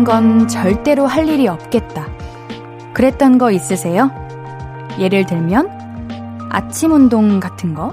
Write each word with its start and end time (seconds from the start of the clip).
이런 0.00 0.04
건 0.04 0.48
절대로 0.48 1.06
할 1.06 1.28
일이 1.28 1.46
없겠다. 1.46 2.08
그랬던 2.94 3.36
거 3.36 3.50
있으세요? 3.50 4.10
예를 4.98 5.26
들면 5.26 6.48
아침 6.48 6.92
운동 6.92 7.38
같은 7.38 7.74
거? 7.74 7.92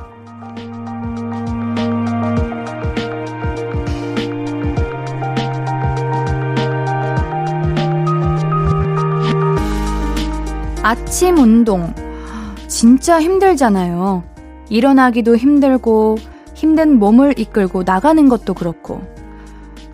아침 10.81 11.37
운동. 11.39 11.93
진짜 12.67 13.19
힘들잖아요. 13.19 14.23
일어나기도 14.69 15.35
힘들고, 15.35 16.15
힘든 16.53 16.99
몸을 16.99 17.37
이끌고 17.37 17.83
나가는 17.83 18.29
것도 18.29 18.53
그렇고, 18.53 18.96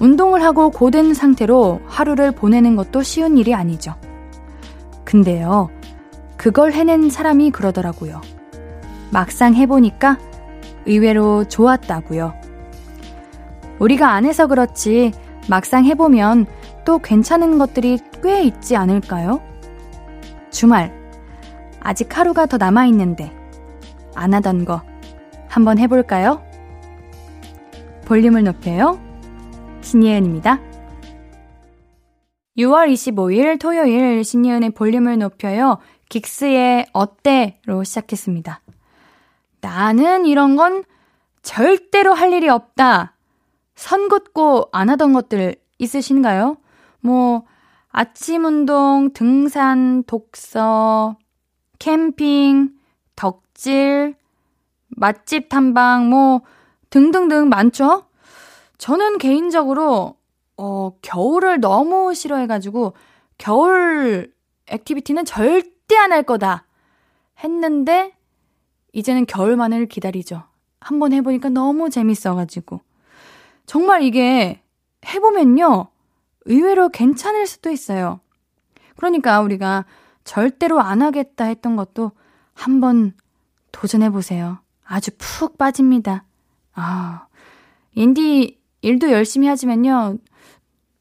운동을 0.04 0.44
하고 0.44 0.70
고된 0.70 1.14
상태로 1.14 1.80
하루를 1.88 2.34
보내는 2.34 2.76
것도 2.76 3.04
쉬운 3.04 3.38
일이 3.38 3.56
아니죠. 3.56 3.96
근데요, 5.06 5.70
그걸 6.36 6.74
해낸 6.74 7.10
사람이 7.10 7.52
그러더라고요. 7.52 8.20
막상 9.12 9.56
해보니까 9.56 10.18
의외로 10.86 11.46
좋았다고요. 11.46 12.34
우리가 13.80 14.12
안 14.12 14.26
해서 14.26 14.48
그렇지, 14.48 15.14
막상 15.50 15.86
해보면 15.86 16.48
또 16.84 17.00
괜찮은 17.00 17.58
것들이 17.58 17.98
꽤 18.22 18.44
있지 18.44 18.76
않을까요? 18.76 19.40
주말. 20.52 20.94
아직 21.80 22.18
하루가 22.18 22.46
더 22.46 22.58
남아있는데, 22.58 23.32
안 24.16 24.34
하던 24.34 24.66
거 24.66 24.82
한번 25.48 25.80
해볼까요? 25.80 26.44
볼륨을 28.04 28.44
높여요. 28.44 29.00
신예은입니다. 29.84 30.60
6월 32.58 32.92
25일 32.92 33.60
토요일 33.60 34.24
신예은의 34.24 34.72
볼륨을 34.72 35.18
높여요. 35.18 35.80
긱스의 36.10 36.88
어때로 36.94 37.84
시작했습니다. 37.84 38.62
나는 39.62 40.26
이런 40.26 40.56
건 40.56 40.84
절대로 41.42 42.14
할 42.14 42.32
일이 42.34 42.50
없다. 42.50 43.16
선 43.76 44.08
긋고 44.08 44.70
안 44.72 44.90
하던 44.90 45.14
것들 45.14 45.56
있으신가요? 45.80 46.58
뭐, 47.02 47.44
아침 47.90 48.46
운동, 48.46 49.12
등산, 49.14 50.04
독서, 50.04 51.18
캠핑, 51.80 52.72
덕질, 53.16 54.16
맛집 54.90 55.50
탐방, 55.50 56.10
뭐, 56.10 56.42
등등등 56.90 57.50
많죠? 57.50 58.06
저는 58.84 59.18
개인적으로, 59.18 60.18
어, 60.58 60.92
겨울을 61.02 61.62
너무 61.62 62.14
싫어해가지고, 62.14 62.94
겨울 63.38 64.34
activity는 64.68 65.24
절대 65.24 65.96
안 65.96 66.12
할 66.12 66.24
거다. 66.24 66.66
했는데, 67.42 68.14
이제는 68.92 69.26
겨울만을 69.26 69.86
기다리죠. 69.86 70.44
한번 70.82 71.14
해보니까 71.14 71.48
너무 71.48 71.90
재밌어가지고. 71.90 72.82
정말 73.66 74.02
이게 74.02 74.62
해보면요. 75.06 75.88
의외로 76.44 76.90
괜찮을 76.90 77.48
수도 77.48 77.70
있어요. 77.70 78.20
그러니까 78.98 79.40
우리가 79.40 79.86
절대로 80.26 80.82
안 80.82 81.02
하겠다 81.02 81.46
했던 81.46 81.78
것도 81.78 82.12
한번 82.54 83.14
도전해보세요. 83.72 84.58
아주 84.84 85.12
푹 85.18 85.58
빠집니다. 85.58 86.26
아, 86.74 87.28
인디 87.94 88.62
일도 88.84 89.12
열심히 89.12 89.48
하지만요. 89.48 90.18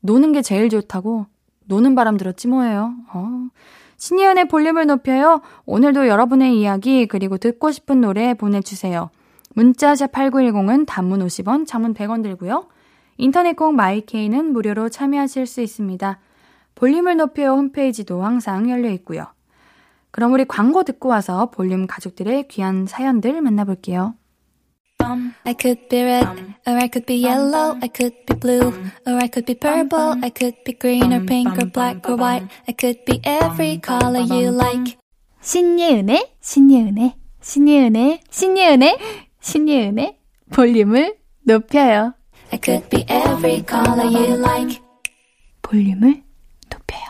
노는 0.00 0.32
게 0.32 0.40
제일 0.40 0.70
좋다고 0.70 1.26
노는 1.66 1.94
바람 1.94 2.16
들었지 2.16 2.48
뭐예요. 2.48 2.94
어. 3.12 3.48
신예은의 3.96 4.48
볼륨을 4.48 4.86
높여요. 4.86 5.42
오늘도 5.66 6.08
여러분의 6.08 6.58
이야기 6.58 7.06
그리고 7.06 7.38
듣고 7.38 7.70
싶은 7.70 8.00
노래 8.00 8.34
보내주세요. 8.34 9.10
문자샵 9.54 10.12
8910은 10.12 10.86
단문 10.86 11.24
50원, 11.26 11.66
장문 11.66 11.94
100원 11.94 12.22
들고요. 12.22 12.66
인터넷 13.18 13.54
콩 13.54 13.76
마이케이는 13.76 14.52
무료로 14.52 14.88
참여하실 14.88 15.46
수 15.46 15.60
있습니다. 15.60 16.18
볼륨을 16.74 17.16
높여 17.16 17.54
홈페이지도 17.54 18.22
항상 18.22 18.70
열려 18.70 18.90
있고요. 18.90 19.26
그럼 20.10 20.32
우리 20.32 20.44
광고 20.44 20.82
듣고 20.84 21.08
와서 21.08 21.50
볼륨 21.50 21.86
가족들의 21.86 22.48
귀한 22.48 22.86
사연들 22.86 23.40
만나볼게요. 23.40 24.14
I 25.44 25.54
could 25.54 25.88
be 25.88 26.02
red, 26.02 26.26
or 26.66 26.78
I 26.78 26.88
could 26.88 27.06
be 27.06 27.16
yellow, 27.16 27.76
I 27.82 27.88
could 27.88 28.14
be 28.26 28.34
blue, 28.34 28.72
or 29.06 29.18
I 29.18 29.28
could 29.28 29.46
be 29.46 29.54
purple, 29.54 30.16
I 30.22 30.30
could 30.30 30.54
be 30.64 30.72
green 30.72 31.12
or 31.12 31.20
pink 31.26 31.58
or 31.58 31.66
black 31.66 32.08
or 32.08 32.16
white, 32.16 32.46
I 32.68 32.72
could 32.72 33.04
be 33.04 33.20
every 33.24 33.78
color 33.78 34.20
you 34.20 34.50
like. 34.50 34.96
신예은의, 35.40 36.36
신예은의, 36.40 37.14
신예은의, 37.40 38.20
신예은의, 38.30 38.98
신예은의 39.40 40.16
볼륨을 40.52 41.16
높여요. 41.44 42.14
I 42.52 42.60
could 42.62 42.88
be 42.88 43.04
every 43.10 43.64
color 43.68 44.06
you 44.06 44.38
like. 44.38 44.80
볼륨을 45.62 46.22
높여요. 46.70 47.02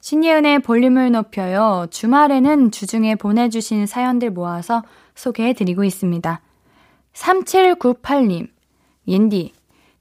신예은의 0.00 0.60
볼륨을 0.60 1.10
높여요. 1.12 1.88
주말에는 1.90 2.70
주중에 2.70 3.16
보내주신 3.16 3.86
사연들 3.86 4.30
모아서 4.30 4.82
소개해드리고 5.14 5.84
있습니다. 5.84 6.40
3798님, 7.16 8.48
옌디, 9.08 9.52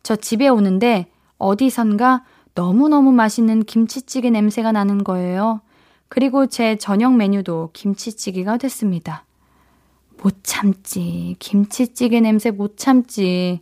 저 0.04 0.16
집에 0.16 0.48
오는데 0.48 1.08
어디선가 1.38 2.24
너무너무 2.54 3.12
맛있는 3.12 3.64
김치찌개 3.64 4.30
냄새가 4.30 4.72
나는 4.72 5.04
거예요. 5.04 5.62
그리고 6.10 6.46
제 6.46 6.76
저녁 6.76 7.16
메뉴도 7.16 7.72
김치찌개가 7.74 8.58
됐습니다. 8.58 9.26
못 10.22 10.44
참지. 10.44 11.36
김치찌개 11.40 12.20
냄새 12.20 12.52
못 12.52 12.78
참지. 12.78 13.62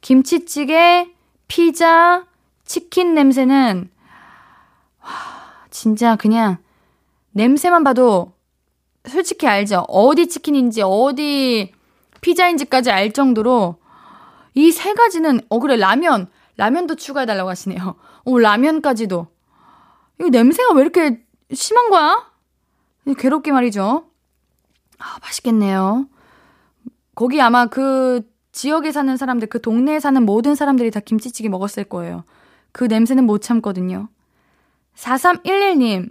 김치찌개, 0.00 1.10
피자, 1.46 2.26
치킨 2.64 3.14
냄새는, 3.14 3.90
와, 5.02 5.08
진짜 5.70 6.16
그냥, 6.16 6.58
냄새만 7.32 7.84
봐도 7.84 8.32
솔직히 9.06 9.46
알죠? 9.46 9.84
어디 9.88 10.28
치킨인지, 10.28 10.82
어디 10.82 11.72
피자인지까지 12.20 12.90
알 12.90 13.12
정도로 13.12 13.76
이 14.54 14.70
세 14.72 14.92
가지는, 14.94 15.40
어, 15.48 15.58
그래, 15.60 15.76
라면. 15.76 16.28
라면도 16.56 16.96
추가해달라고 16.96 17.48
하시네요. 17.50 17.94
어, 18.24 18.38
라면까지도. 18.38 19.28
이거 20.18 20.28
냄새가 20.28 20.74
왜 20.74 20.82
이렇게 20.82 21.22
심한 21.52 21.90
거야? 21.90 22.26
괴롭게 23.16 23.52
말이죠. 23.52 24.04
아, 24.98 25.18
맛있겠네요. 25.22 26.08
거기 27.14 27.40
아마 27.40 27.66
그 27.66 28.22
지역에 28.52 28.90
사는 28.90 29.16
사람들, 29.16 29.48
그 29.48 29.60
동네에 29.60 30.00
사는 30.00 30.20
모든 30.24 30.56
사람들이 30.56 30.90
다 30.90 30.98
김치찌개 31.00 31.48
먹었을 31.48 31.84
거예요. 31.84 32.24
그 32.72 32.84
냄새는 32.84 33.24
못 33.24 33.40
참거든요. 33.40 34.08
4311님, 34.96 36.10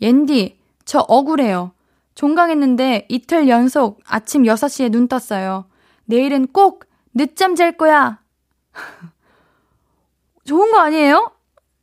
옌디, 0.00 0.58
저 0.84 1.00
억울해요. 1.00 1.72
종강했는데 2.18 3.06
이틀 3.08 3.48
연속 3.48 4.00
아침 4.04 4.42
6시에 4.42 4.90
눈 4.90 5.06
떴어요. 5.06 5.66
내일은 6.04 6.48
꼭 6.48 6.84
늦잠 7.14 7.54
잘 7.54 7.76
거야. 7.76 8.20
좋은 10.44 10.72
거 10.72 10.80
아니에요? 10.80 11.30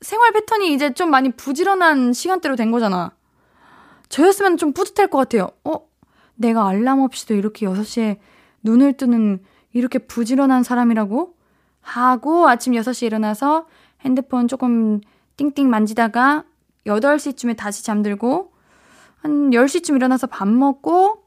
생활 0.02 0.34
패턴이 0.34 0.74
이제 0.74 0.94
좀 0.94 1.10
많이 1.10 1.32
부지런한 1.32 2.12
시간대로 2.12 2.58
된 2.58 2.70
거잖아. 2.70 3.14
저였으면 4.10 4.58
좀 4.58 4.74
뿌듯할 4.74 5.08
것 5.08 5.20
같아요. 5.20 5.52
어? 5.64 5.88
내가 6.36 6.68
알람 6.68 7.00
없이도 7.00 7.34
이렇게 7.34 7.66
6시에 7.66 8.18
눈을 8.62 8.98
뜨는 8.98 9.42
이렇게 9.72 10.00
부지런한 10.00 10.64
사람이라고? 10.64 11.34
하고 11.80 12.50
아침 12.50 12.74
6시에 12.74 13.04
일어나서 13.04 13.68
핸드폰 14.02 14.50
조금 14.50 15.00
띵띵 15.38 15.70
만지다가 15.70 16.44
8시쯤에 16.88 17.56
다시 17.56 17.86
잠들고 17.86 18.55
한 19.25 19.50
10시쯤 19.50 19.95
일어나서 19.95 20.27
밥 20.27 20.48
먹고 20.48 21.24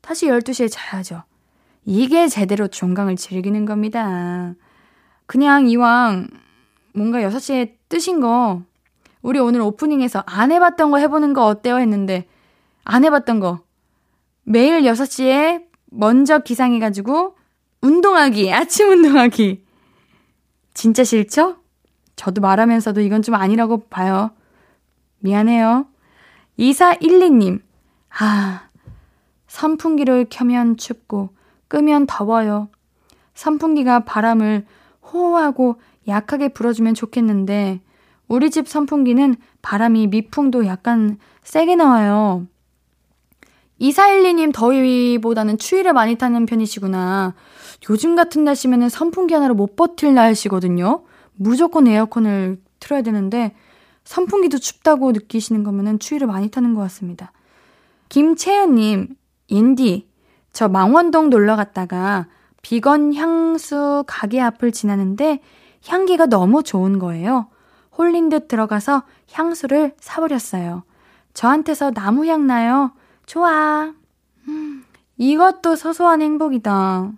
다시 0.00 0.28
12시에 0.28 0.66
자야죠. 0.70 1.24
이게 1.84 2.26
제대로 2.26 2.68
종강을 2.68 3.16
즐기는 3.16 3.66
겁니다. 3.66 4.54
그냥 5.26 5.68
이왕 5.68 6.28
뭔가 6.94 7.20
6시에 7.20 7.74
뜨신 7.90 8.20
거 8.20 8.62
우리 9.20 9.38
오늘 9.40 9.60
오프닝에서 9.60 10.22
안 10.24 10.52
해봤던 10.52 10.90
거 10.90 10.96
해보는 10.96 11.34
거 11.34 11.44
어때요? 11.44 11.76
했는데 11.76 12.26
안 12.82 13.04
해봤던 13.04 13.40
거 13.40 13.60
매일 14.44 14.80
6시에 14.80 15.64
먼저 15.90 16.38
기상해가지고 16.38 17.36
운동하기, 17.82 18.52
아침 18.54 18.88
운동하기. 18.88 19.62
진짜 20.72 21.04
싫죠? 21.04 21.58
저도 22.16 22.40
말하면서도 22.40 23.02
이건 23.02 23.20
좀 23.20 23.34
아니라고 23.34 23.86
봐요. 23.88 24.30
미안해요. 25.18 25.88
2412님, 26.58 27.60
아, 28.18 28.68
선풍기를 29.46 30.26
켜면 30.30 30.76
춥고, 30.76 31.30
끄면 31.68 32.06
더워요. 32.06 32.68
선풍기가 33.34 34.00
바람을 34.00 34.66
호호하고 35.02 35.80
약하게 36.06 36.48
불어주면 36.48 36.94
좋겠는데, 36.94 37.80
우리 38.28 38.50
집 38.50 38.68
선풍기는 38.68 39.36
바람이 39.62 40.06
미풍도 40.08 40.66
약간 40.66 41.18
세게 41.42 41.76
나와요. 41.76 42.46
이사일리님 43.78 44.52
더위보다는 44.52 45.58
추위를 45.58 45.92
많이 45.92 46.14
타는 46.14 46.46
편이시구나. 46.46 47.34
요즘 47.90 48.16
같은 48.16 48.44
날씨면은 48.44 48.88
선풍기 48.88 49.34
하나로 49.34 49.54
못 49.54 49.76
버틸 49.76 50.14
날씨거든요. 50.14 51.02
무조건 51.34 51.86
에어컨을 51.88 52.60
틀어야 52.78 53.02
되는데 53.02 53.54
선풍기도 54.04 54.58
춥다고 54.58 55.12
느끼시는 55.12 55.64
거면은 55.64 55.98
추위를 55.98 56.26
많이 56.26 56.50
타는 56.50 56.74
것 56.74 56.80
같습니다. 56.82 57.32
김채연님, 58.08 59.16
인디, 59.48 60.08
저 60.52 60.68
망원동 60.68 61.30
놀러 61.30 61.56
갔다가 61.56 62.26
비건 62.62 63.14
향수 63.14 64.04
가게 64.06 64.40
앞을 64.40 64.72
지나는데 64.72 65.40
향기가 65.86 66.26
너무 66.26 66.62
좋은 66.62 66.98
거예요. 66.98 67.48
홀린 67.96 68.28
듯 68.28 68.48
들어가서 68.48 69.02
향수를 69.32 69.94
사버렸어요. 70.00 70.84
저한테서 71.34 71.90
나무 71.90 72.26
향 72.26 72.46
나요. 72.46 72.92
좋아. 73.26 73.92
음, 74.48 74.84
이것도 75.16 75.76
소소한 75.76 76.22
행복이다. 76.22 77.12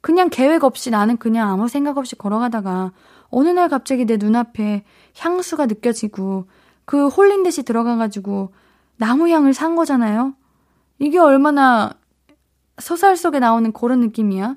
그냥 0.00 0.28
계획 0.30 0.64
없이 0.64 0.90
나는 0.90 1.16
그냥 1.16 1.50
아무 1.50 1.68
생각 1.68 1.98
없이 1.98 2.16
걸어가다가 2.16 2.92
어느 3.34 3.48
날 3.48 3.68
갑자기 3.68 4.04
내 4.04 4.16
눈앞에 4.16 4.84
향수가 5.18 5.66
느껴지고 5.66 6.46
그 6.84 7.08
홀린 7.08 7.42
듯이 7.42 7.62
들어가가지고 7.62 8.52
나무 8.96 9.28
향을 9.28 9.54
산 9.54 9.74
거잖아요. 9.74 10.34
이게 10.98 11.18
얼마나 11.18 11.90
소설 12.78 13.16
속에 13.16 13.38
나오는 13.40 13.72
그런 13.72 14.00
느낌이야? 14.00 14.56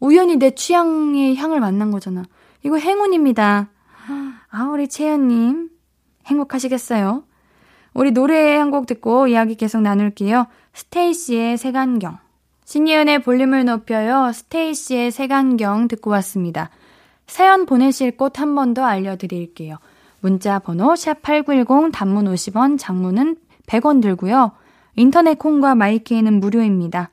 우연히 0.00 0.36
내 0.36 0.50
취향의 0.54 1.36
향을 1.36 1.60
만난 1.60 1.90
거잖아. 1.90 2.22
이거 2.62 2.76
행운입니다. 2.76 3.68
아, 4.50 4.64
우리 4.64 4.88
채연님. 4.88 5.70
행복하시겠어요? 6.26 7.24
우리 7.94 8.10
노래 8.10 8.56
한 8.56 8.70
곡 8.70 8.86
듣고 8.86 9.26
이야기 9.28 9.54
계속 9.54 9.80
나눌게요. 9.80 10.46
스테이시의 10.74 11.56
색안경. 11.56 12.18
신예은의 12.64 13.22
볼륨을 13.22 13.64
높여요. 13.64 14.32
스테이시의 14.32 15.10
색안경 15.12 15.88
듣고 15.88 16.10
왔습니다. 16.10 16.70
사연 17.26 17.66
보내실 17.66 18.16
곳 18.16 18.38
한 18.38 18.54
번 18.54 18.74
더 18.74 18.84
알려드릴게요. 18.84 19.78
문자 20.20 20.58
번호 20.58 20.94
샵8910 20.94 21.92
단문 21.92 22.26
50원, 22.26 22.78
장문은 22.78 23.36
100원 23.66 24.00
들고요. 24.00 24.52
인터넷 24.94 25.38
콩과 25.38 25.74
마이케이는 25.74 26.40
무료입니다. 26.40 27.10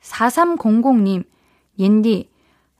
4300님, 0.00 1.24
옌디, 1.78 2.30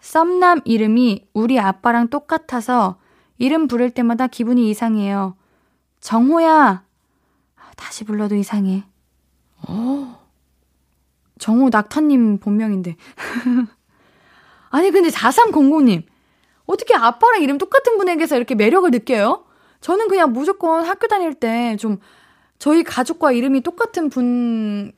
썸남 0.00 0.60
이름이 0.64 1.26
우리 1.34 1.58
아빠랑 1.58 2.08
똑같아서 2.08 2.96
이름 3.38 3.66
부를 3.66 3.90
때마다 3.90 4.26
기분이 4.26 4.70
이상해요. 4.70 5.37
정호야! 6.00 6.84
다시 7.76 8.04
불러도 8.04 8.37
이상해. 8.37 8.84
어. 9.69 10.25
정호 11.38 11.69
낙타님 11.69 12.38
본명인데. 12.38 12.96
아니, 14.70 14.90
근데 14.90 15.10
4300님. 15.10 16.04
어떻게 16.66 16.94
아빠랑 16.94 17.42
이름 17.42 17.58
똑같은 17.58 17.96
분에게서 17.98 18.36
이렇게 18.36 18.54
매력을 18.54 18.90
느껴요? 18.90 19.44
저는 19.80 20.08
그냥 20.08 20.32
무조건 20.32 20.84
학교 20.84 21.06
다닐 21.06 21.34
때 21.34 21.76
좀 21.78 21.98
저희 22.58 22.82
가족과 22.84 23.32
이름이 23.32 23.60
똑같은 23.60 24.08
분이 24.08 24.92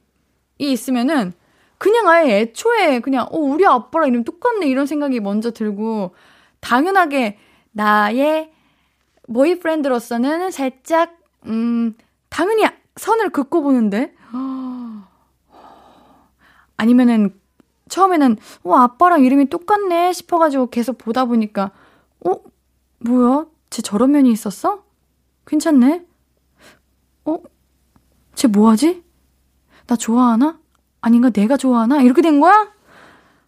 있으면은 0.58 1.32
그냥 1.76 2.08
아예 2.08 2.40
애초에 2.40 3.00
그냥 3.00 3.26
어 3.30 3.38
우리 3.38 3.66
아빠랑 3.66 4.08
이름 4.08 4.24
똑같네 4.24 4.66
이런 4.66 4.86
생각이 4.86 5.20
먼저 5.20 5.50
들고 5.50 6.14
당연하게 6.60 7.38
나의 7.72 8.52
보이프렌드로서는 9.32 10.50
살짝 10.50 11.16
음 11.46 11.94
당연히 12.28 12.64
선을 12.96 13.30
긋고 13.30 13.62
보는데 13.62 14.12
아니면은 16.76 17.38
처음에는 17.88 18.36
어 18.64 18.74
아빠랑 18.74 19.24
이름이 19.24 19.46
똑같네 19.46 20.12
싶어가지고 20.12 20.70
계속 20.70 20.98
보다 20.98 21.24
보니까 21.24 21.70
어 22.24 22.34
뭐야 23.00 23.46
쟤 23.70 23.82
저런 23.82 24.12
면이 24.12 24.30
있었어? 24.30 24.84
괜찮네. 25.46 26.06
어? 27.24 27.38
쟤 28.34 28.48
뭐하지? 28.48 29.02
나 29.86 29.96
좋아하나? 29.96 30.60
아닌가 31.00 31.30
내가 31.30 31.56
좋아하나? 31.56 32.02
이렇게 32.02 32.22
된 32.22 32.40
거야? 32.40 32.72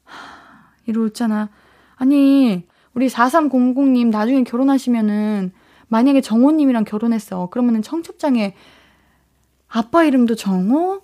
이러잖아. 0.87 1.51
아니, 1.97 2.67
우리 2.95 3.09
4300님 3.09 4.09
나중에 4.11 4.45
결혼하시면은 4.45 5.53
만약에 5.89 6.21
정호님이랑 6.21 6.85
결혼했어. 6.85 7.49
그러면은 7.51 7.83
청첩장에 7.83 8.55
아빠 9.69 10.05
이름도 10.05 10.35
정호? 10.35 11.03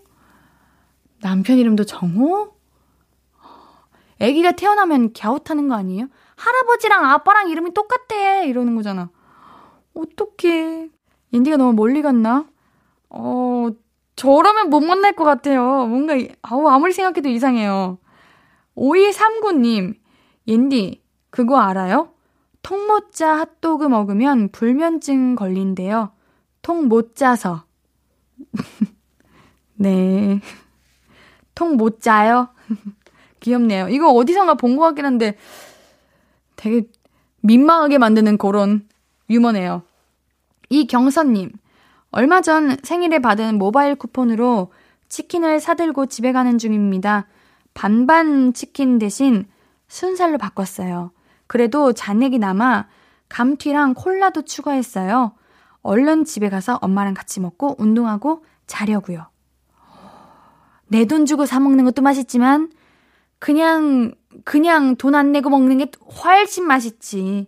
남편 1.21 1.59
이름도 1.59 1.85
정호? 1.85 2.56
아기가 4.21 4.53
태어나면 4.53 5.13
갸웃하는 5.13 5.69
거 5.69 5.75
아니에요? 5.75 6.09
할아버지랑 6.37 7.05
아빠랑 7.11 7.51
이름이 7.51 7.73
똑같대! 7.75 8.47
이러는 8.49 8.75
거잖아. 8.77 9.11
어떡해. 9.95 10.91
인디가 11.33 11.57
너무 11.57 11.73
멀리 11.75 12.03
갔나? 12.03 12.47
어, 13.11 13.69
저라면 14.17 14.71
못 14.71 14.81
만날 14.81 15.13
것 15.15 15.25
같아요. 15.25 15.87
뭔가, 15.87 16.15
아우, 16.43 16.67
아무리 16.69 16.93
생각해도 16.93 17.29
이상해요. 17.29 17.99
5239님, 18.77 19.95
옌디, 20.49 21.03
그거 21.31 21.59
알아요? 21.59 22.13
통못짜 22.63 23.37
핫도그 23.39 23.85
먹으면 23.87 24.51
불면증 24.51 25.35
걸린대요. 25.37 26.13
통 26.63 26.89
못 26.89 27.15
짜서. 27.15 27.65
네. 29.77 30.41
통 31.55 31.77
못 31.77 32.01
짜요? 32.01 32.49
귀엽네요. 33.51 33.89
이거 33.89 34.11
어디선가 34.11 34.55
본 34.55 34.77
것 34.77 34.83
같긴 34.83 35.05
한데 35.07 35.37
되게 36.57 36.83
민망하게 37.43 37.99
만드는 37.99 38.39
그런 38.39 38.89
유머네요. 39.31 39.83
이경선님, 40.69 41.53
얼마 42.11 42.41
전 42.41 42.77
생일에 42.83 43.21
받은 43.21 43.57
모바일 43.59 43.95
쿠폰으로 43.95 44.73
치킨을 45.09 45.61
사들고 45.61 46.07
집에 46.07 46.33
가는 46.33 46.59
중입니다. 46.59 47.27
반반 47.73 48.53
치킨 48.53 48.99
대신 48.99 49.47
순살로 49.89 50.39
바꿨어요. 50.39 51.13
그래도 51.47 51.93
잔액이 51.93 52.41
남아 52.41 52.89
감튀랑 53.29 53.95
콜라도 53.95 54.43
추가했어요. 54.43 55.33
얼른 55.83 56.25
집에 56.25 56.49
가서 56.49 56.79
엄마랑 56.83 57.15
같이 57.15 57.39
먹고 57.39 57.77
운동하고 57.79 58.45
자려고요. 58.67 59.27
내 60.89 61.05
돈 61.05 61.27
주고 61.27 61.47
사 61.47 61.61
먹는 61.61 61.85
것도 61.85 62.03
맛있지만 62.03 62.71
그냥 63.39 64.13
그냥 64.45 64.97
돈 64.97 65.15
안 65.15 65.33
내고 65.33 65.51
먹는 65.51 65.79
게 65.79 65.91
훨씬 66.25 66.67
맛있지. 66.67 67.47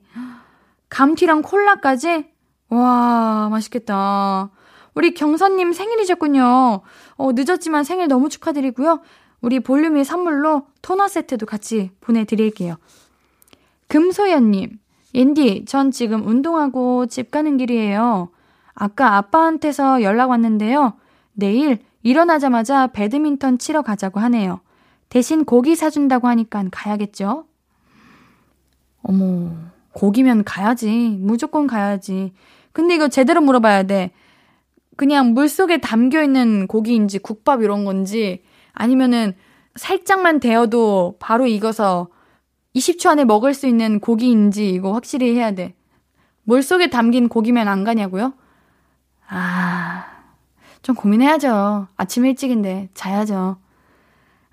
감튀랑 0.88 1.42
콜라까지? 1.42 2.26
와, 2.70 3.48
맛있겠다. 3.50 4.50
우리 4.94 5.14
경선님 5.14 5.72
생일이셨군요. 5.72 6.80
어, 7.16 7.32
늦었지만 7.32 7.84
생일 7.84 8.08
너무 8.08 8.28
축하드리고요. 8.28 9.00
우리 9.40 9.60
볼륨의 9.60 10.04
선물로 10.04 10.66
토너 10.82 11.08
세트도 11.08 11.46
같이 11.46 11.90
보내드릴게요. 12.00 12.76
금소연님, 13.88 14.78
앤디, 15.14 15.64
전 15.66 15.90
지금 15.90 16.26
운동하고 16.26 17.06
집 17.06 17.30
가는 17.30 17.56
길이에요. 17.56 18.30
아까 18.74 19.16
아빠한테서 19.16 20.02
연락 20.02 20.30
왔는데요. 20.30 20.94
내일 21.32 21.78
일어나자마자 22.02 22.88
배드민턴 22.88 23.58
치러 23.58 23.82
가자고 23.82 24.20
하네요. 24.20 24.60
대신 25.08 25.44
고기 25.44 25.74
사준다고 25.74 26.28
하니까 26.28 26.64
가야겠죠? 26.70 27.46
어머, 29.02 29.52
고기면 29.92 30.44
가야지. 30.44 31.16
무조건 31.20 31.66
가야지. 31.66 32.32
근데 32.72 32.94
이거 32.94 33.08
제대로 33.08 33.40
물어봐야 33.40 33.84
돼. 33.84 34.12
그냥 34.96 35.32
물 35.32 35.48
속에 35.48 35.78
담겨 35.78 36.22
있는 36.22 36.66
고기인지 36.66 37.20
국밥 37.20 37.62
이런 37.62 37.84
건지 37.84 38.42
아니면은 38.72 39.34
살짝만 39.76 40.40
데워도 40.40 41.16
바로 41.20 41.46
익어서 41.46 42.08
20초 42.74 43.08
안에 43.08 43.24
먹을 43.24 43.54
수 43.54 43.66
있는 43.66 44.00
고기인지 44.00 44.70
이거 44.70 44.92
확실히 44.92 45.34
해야 45.36 45.52
돼. 45.52 45.74
물 46.42 46.62
속에 46.62 46.90
담긴 46.90 47.28
고기면 47.28 47.68
안 47.68 47.84
가냐고요? 47.84 48.34
아, 49.28 50.06
좀 50.82 50.94
고민해야죠. 50.94 51.88
아침 51.96 52.26
일찍인데 52.26 52.88
자야죠. 52.94 53.58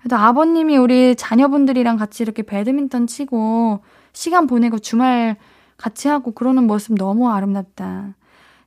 그래도 0.06 0.22
아버님이 0.22 0.76
우리 0.76 1.16
자녀분들이랑 1.16 1.96
같이 1.96 2.22
이렇게 2.22 2.44
배드민턴 2.44 3.08
치고 3.08 3.80
시간 4.12 4.46
보내고 4.46 4.78
주말 4.78 5.34
같이 5.76 6.06
하고 6.06 6.30
그러는 6.30 6.68
모습 6.68 6.94
너무 6.94 7.28
아름답다. 7.28 8.14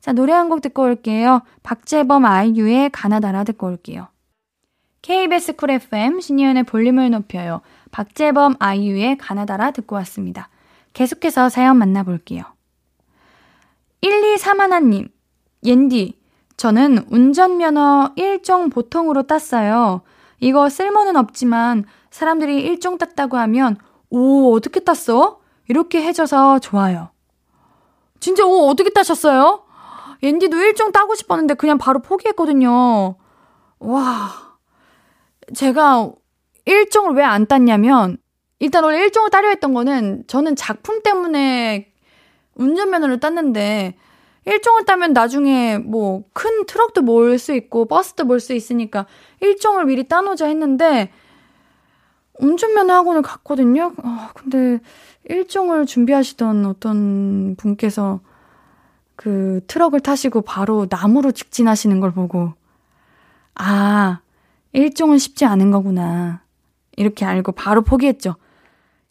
자, 0.01 0.12
노래 0.12 0.34
한 0.34 0.50
곡 0.50 0.60
듣고 0.60 0.84
올게요. 0.84 1.41
박재범 1.63 2.25
아이유의 2.25 2.89
가나다라 2.89 3.46
듣고 3.46 3.67
올게요. 3.67 4.10
KBS 5.01 5.55
쿨 5.55 5.72
FM 5.72 6.19
신이은의 6.19 6.63
볼륨을 6.63 7.10
높여요. 7.10 7.62
박재범 7.91 8.55
아이유의 8.60 9.17
가나다라 9.17 9.72
듣고 9.72 9.96
왔습니다. 9.96 10.50
계속해서 10.91 11.48
사연 11.48 11.77
만나볼게요. 11.77 12.43
1231님, 14.03 15.10
옌디, 15.63 16.19
저는 16.58 17.05
운전면허 17.10 18.15
1종 18.17 18.74
보통으로 18.74 19.24
땄어요. 19.24 20.01
이거 20.39 20.69
쓸모는 20.69 21.15
없지만 21.15 21.86
사람들이 22.12 22.77
1종 22.77 22.98
땄다고 22.98 23.38
하면, 23.38 23.77
오, 24.10 24.53
어떻게 24.55 24.79
땄어? 24.79 25.39
이렇게 25.67 26.01
해줘서 26.01 26.60
좋아요. 26.60 27.10
진짜, 28.19 28.46
오, 28.46 28.67
어떻게 28.69 28.89
따셨어요? 28.89 29.63
옌디도 30.24 30.58
1종 30.58 30.91
따고 30.91 31.15
싶었는데 31.15 31.53
그냥 31.53 31.77
바로 31.77 32.00
포기했거든요. 32.00 33.15
와. 33.79 34.31
제가 35.55 36.12
1종을 36.65 37.15
왜 37.15 37.24
안 37.24 37.46
땄냐면, 37.46 38.17
일단 38.60 38.84
원래 38.84 39.08
1종을 39.08 39.31
따려 39.31 39.48
했던 39.50 39.74
거는 39.74 40.25
저는 40.27 40.55
작품 40.55 41.01
때문에 41.01 41.91
운전면허를 42.55 43.19
땄는데, 43.19 43.96
1종을 44.50 44.86
따면 44.86 45.13
나중에 45.13 45.77
뭐 45.77 46.24
큰 46.34 46.65
트럭도 46.65 47.01
몰 47.01 47.38
수 47.38 47.53
있고 47.53 47.86
버스도 47.86 48.25
몰 48.25 48.39
수 48.39 48.53
있으니까 48.53 49.06
1종을 49.41 49.86
미리 49.86 50.08
따놓자 50.08 50.48
했는데 50.48 51.12
운전면허 52.39 52.94
학원을 52.94 53.22
갔거든요. 53.22 53.94
어, 54.01 54.29
근데 54.34 54.79
1종을 55.29 55.86
준비하시던 55.86 56.65
어떤 56.65 57.56
분께서 57.58 58.22
그 59.15 59.62
트럭을 59.68 60.00
타시고 60.00 60.41
바로 60.41 60.88
나무로 60.89 61.32
직진하시는 61.34 62.00
걸 62.00 62.12
보고 62.13 62.53
아, 63.56 64.22
1종은 64.74 65.20
쉽지 65.20 65.46
않은 65.46 65.72
거구나. 65.72 66.41
이렇게 66.96 67.25
알고 67.25 67.51
바로 67.53 67.82
포기했죠. 67.82 68.36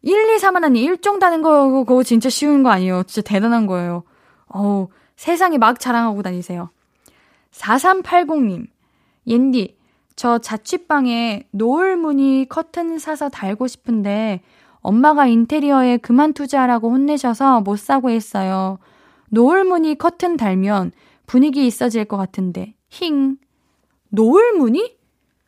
1, 0.03 0.35
2, 0.37 0.39
3 0.39 0.57
하나니 0.57 0.87
1종 0.89 1.19
다는 1.21 1.43
거, 1.43 1.69
그거 1.71 2.03
진짜 2.03 2.29
쉬운 2.31 2.63
거 2.63 2.71
아니에요. 2.71 3.03
진짜 3.05 3.27
대단한 3.29 3.67
거예요. 3.67 4.05
어우, 4.49 4.89
세상에 5.19 5.59
막 5.59 5.81
자랑하고 5.81 6.23
다니세요. 6.23 6.71
4380님, 7.51 8.69
옌디, 9.27 9.77
저 10.15 10.39
자취방에 10.39 11.49
노을 11.51 11.97
무늬 11.97 12.47
커튼 12.49 13.01
사서 13.01 13.29
달고 13.29 13.67
싶은데 13.67 14.43
엄마가 14.81 15.27
인테리어에 15.27 15.97
그만 15.97 16.35
투자하라고 16.35 16.93
혼내셔서 16.93 17.63
못 17.63 17.81
사고 17.81 18.11
했어요. 18.11 18.79
노을 19.31 19.65
무늬 19.65 19.97
커튼 19.97 20.37
달면 20.37 20.93
분위기 21.27 21.67
있어질 21.67 22.05
것 22.05 22.17
같은데, 22.17 22.75
힝. 22.89 23.39
노을 24.11 24.53
무늬? 24.53 24.97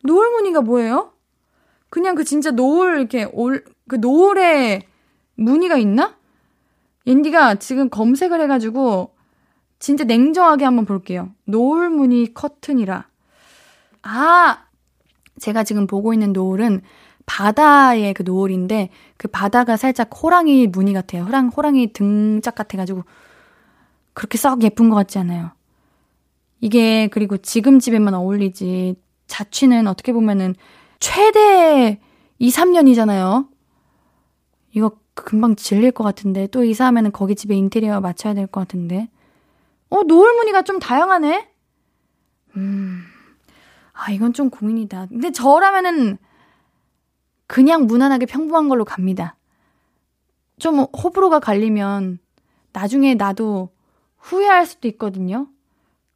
노을 0.02 0.30
무늬가 0.30 0.62
뭐예요? 0.62 1.12
그냥 1.90 2.16
그 2.16 2.24
진짜 2.24 2.50
노을, 2.50 2.98
이렇게 2.98 3.28
올, 3.32 3.64
그 3.86 3.94
노을에 3.94 4.82
무늬가 5.36 5.76
있나? 5.76 6.16
옌디가 7.06 7.54
지금 7.56 7.88
검색을 7.88 8.40
해가지고 8.40 9.09
진짜 9.80 10.04
냉정하게 10.04 10.64
한번 10.64 10.84
볼게요. 10.84 11.30
노을 11.46 11.90
무늬 11.90 12.32
커튼이라. 12.32 13.08
아! 14.02 14.58
제가 15.40 15.64
지금 15.64 15.86
보고 15.86 16.12
있는 16.12 16.32
노을은 16.32 16.82
바다의 17.26 18.14
그 18.14 18.22
노을인데 18.22 18.90
그 19.16 19.28
바다가 19.28 19.76
살짝 19.76 20.10
호랑이 20.22 20.66
무늬 20.66 20.92
같아요. 20.92 21.24
호랑, 21.24 21.48
호랑이 21.48 21.92
등짝 21.92 22.54
같아가지고 22.54 23.04
그렇게 24.12 24.36
썩 24.38 24.62
예쁜 24.62 24.90
것 24.90 24.96
같지 24.96 25.18
않아요. 25.18 25.50
이게 26.60 27.08
그리고 27.08 27.38
지금 27.38 27.78
집에만 27.78 28.12
어울리지 28.14 28.96
자취는 29.28 29.86
어떻게 29.86 30.12
보면은 30.12 30.54
최대 30.98 31.98
2, 32.38 32.50
3년이잖아요. 32.50 33.48
이거 34.72 34.92
금방 35.14 35.56
질릴 35.56 35.92
것 35.92 36.04
같은데 36.04 36.46
또 36.48 36.64
이사하면은 36.64 37.12
거기 37.12 37.34
집에 37.34 37.54
인테리어 37.54 38.00
맞춰야 38.00 38.34
될 38.34 38.46
것 38.46 38.60
같은데 38.60 39.08
어, 39.90 40.02
노을 40.04 40.34
무늬가 40.34 40.62
좀 40.62 40.78
다양하네? 40.78 41.48
음, 42.56 43.04
아, 43.92 44.10
이건 44.10 44.32
좀 44.32 44.50
고민이다. 44.50 45.06
근데 45.06 45.30
저라면은 45.30 46.18
그냥 47.46 47.86
무난하게 47.86 48.26
평범한 48.26 48.68
걸로 48.68 48.84
갑니다. 48.84 49.36
좀 50.58 50.78
호불호가 50.78 51.40
갈리면 51.40 52.18
나중에 52.72 53.14
나도 53.14 53.70
후회할 54.18 54.66
수도 54.66 54.86
있거든요. 54.88 55.48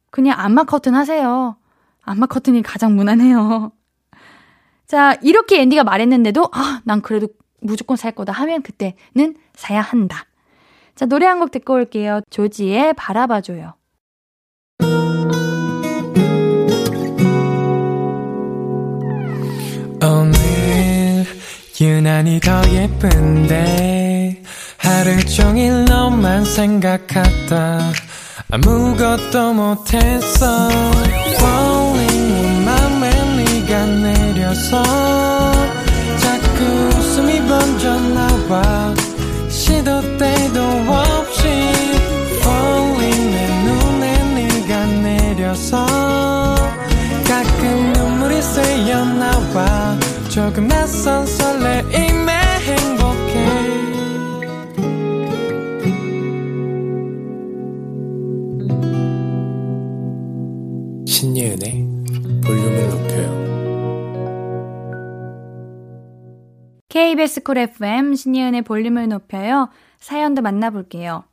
그냥 0.09 0.39
안마 0.39 0.63
커튼 0.63 0.95
하세요. 0.95 1.57
안마 2.01 2.27
커튼이 2.27 2.61
가장 2.61 2.95
무난해요. 2.95 3.71
자, 4.87 5.15
이렇게 5.21 5.59
앤디가 5.61 5.83
말했는데도, 5.83 6.49
아, 6.53 6.81
난 6.85 7.01
그래도 7.01 7.27
무조건 7.59 7.97
살 7.97 8.13
거다 8.13 8.31
하면 8.31 8.61
그때는 8.61 9.35
사야 9.55 9.81
한다. 9.81 10.25
자, 10.95 11.05
노래 11.05 11.25
한 11.25 11.39
곡 11.39 11.51
듣고 11.51 11.73
올게요. 11.73 12.21
조지의 12.29 12.93
바라봐줘요. 12.93 13.73
오늘 20.03 21.25
유난히 21.79 22.39
더 22.39 22.61
예쁜데 22.69 24.43
하루 24.77 25.25
종일 25.25 25.85
너만 25.85 26.45
생각하다 26.45 27.91
아무것도 28.51 29.53
못했어 29.53 30.69
Falling 31.35 32.33
내 32.33 32.65
맘에 32.65 33.09
네가 33.43 33.85
내려서 33.85 34.83
자꾸 36.17 36.63
웃음이 36.97 37.39
번져 37.47 37.99
나와 37.99 38.93
시도 38.95 39.04
때도 40.55 40.61
없이 40.63 41.47
falling 42.39 43.31
내 43.31 43.47
눈에 43.65 44.05
네가 44.35 44.85
내려서 45.01 45.85
가끔 47.27 47.91
눈물이 47.93 48.41
새어 48.41 49.03
나와 49.05 49.99
조금 50.29 50.67
낯선 50.69 51.25
설레임에 51.25 52.31
행복해 52.61 53.35
신예은의 61.05 61.85
볼륨을 62.45 62.89
높여요 62.89 63.45
KBS 66.87 67.43
쿨 67.43 67.57
FM 67.57 68.15
신예은의 68.15 68.61
볼륨을 68.61 69.09
높여요. 69.09 69.67
사연도 69.99 70.41
만나볼게요. 70.41 71.23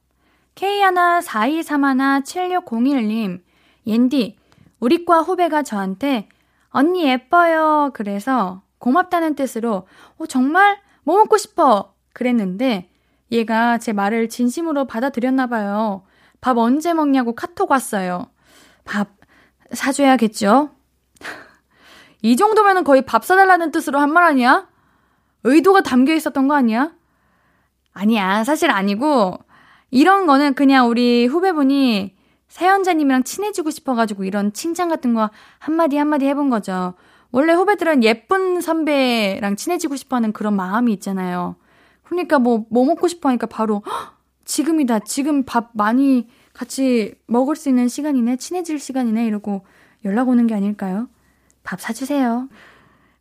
K142317601님, 0.55 3.43
옌디, 3.87 4.37
우리과 4.81 5.21
후배가 5.21 5.63
저한테 5.63 6.29
언니 6.69 7.05
예뻐요. 7.09 7.91
그래서 7.95 8.63
고맙다는 8.79 9.35
뜻으로 9.35 9.87
어, 10.19 10.27
정말 10.27 10.79
뭐 11.05 11.17
먹고 11.19 11.37
싶어. 11.37 11.95
그랬는데 12.13 12.91
얘가 13.31 13.79
제 13.79 13.93
말을 13.93 14.29
진심으로 14.29 14.87
받아들였나 14.87 15.47
봐요. 15.47 16.03
밥 16.41 16.59
언제 16.59 16.93
먹냐고 16.93 17.35
카톡 17.35 17.71
왔어요. 17.71 18.27
밥 18.85 19.09
사줘야겠죠? 19.73 20.71
이 22.23 22.37
정도면은 22.37 22.85
거의 22.85 23.03
밥 23.03 23.25
사달라는 23.25 23.71
뜻으로 23.73 23.99
한 23.99 24.11
말 24.11 24.25
아니야? 24.25 24.69
의도가 25.45 25.81
담겨 25.83 26.13
있었던 26.13 26.49
거 26.49 26.55
아니야? 26.55 26.93
아니야, 27.93 28.45
사실 28.45 28.71
아니고, 28.71 29.39
이런 29.91 30.27
거는 30.27 30.55
그냥 30.55 30.89
우리 30.89 31.27
후배분이 31.27 32.15
사연자님이랑 32.49 33.25
친해지고 33.25 33.71
싶어가지고 33.71 34.25
이런 34.25 34.53
칭찬 34.53 34.89
같은 34.89 35.15
거 35.15 35.31
한마디 35.59 35.97
한마디 35.97 36.27
해본 36.27 36.51
거죠. 36.51 36.95
원래 37.31 37.53
후배들은 37.53 38.05
예쁜 38.05 38.61
선배랑 38.61 39.57
친해지고 39.57 39.97
싶어 39.97 40.17
하는 40.17 40.33
그런 40.33 40.55
마음이 40.55 40.93
있잖아요. 40.95 41.57
그러니까 42.03 42.39
뭐, 42.39 42.67
뭐 42.71 42.85
먹고 42.85 43.09
싶어 43.09 43.29
하니까 43.29 43.47
바로, 43.47 43.83
지금이다. 44.45 45.01
지금 45.01 45.45
밥 45.45 45.71
많이 45.73 46.29
같이 46.53 47.15
먹을 47.27 47.57
수 47.57 47.69
있는 47.69 47.89
시간이네. 47.89 48.37
친해질 48.37 48.79
시간이네. 48.79 49.27
이러고 49.27 49.65
연락 50.05 50.29
오는 50.29 50.47
게 50.47 50.55
아닐까요? 50.55 51.09
밥 51.63 51.81
사주세요. 51.81 52.49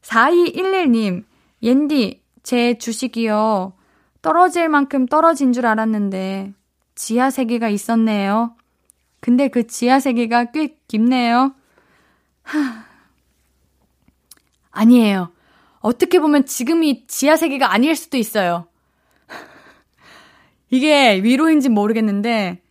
4211님, 0.02 1.24
옌디, 1.62 2.22
제 2.44 2.78
주식이요. 2.78 3.74
떨어질 4.22 4.70
만큼 4.70 5.06
떨어진 5.06 5.54
줄 5.54 5.66
알았는데, 5.66 6.54
지하 6.96 7.30
세계가 7.30 7.70
있었네요. 7.70 8.56
근데 9.20 9.48
그 9.48 9.68
지하 9.68 10.00
세계가 10.00 10.52
꽤 10.52 10.78
깊네요. 10.88 11.54
하. 12.44 12.86
아니에요. 14.72 15.32
어떻게 15.80 16.20
보면 16.20 16.46
지금이 16.46 17.08
지하 17.08 17.36
세계가 17.36 17.74
아닐 17.74 17.96
수도 17.96 18.18
있어요. 18.18 18.68
이게 20.70 21.22
위로인지 21.22 21.70
모르겠는데, 21.70 22.62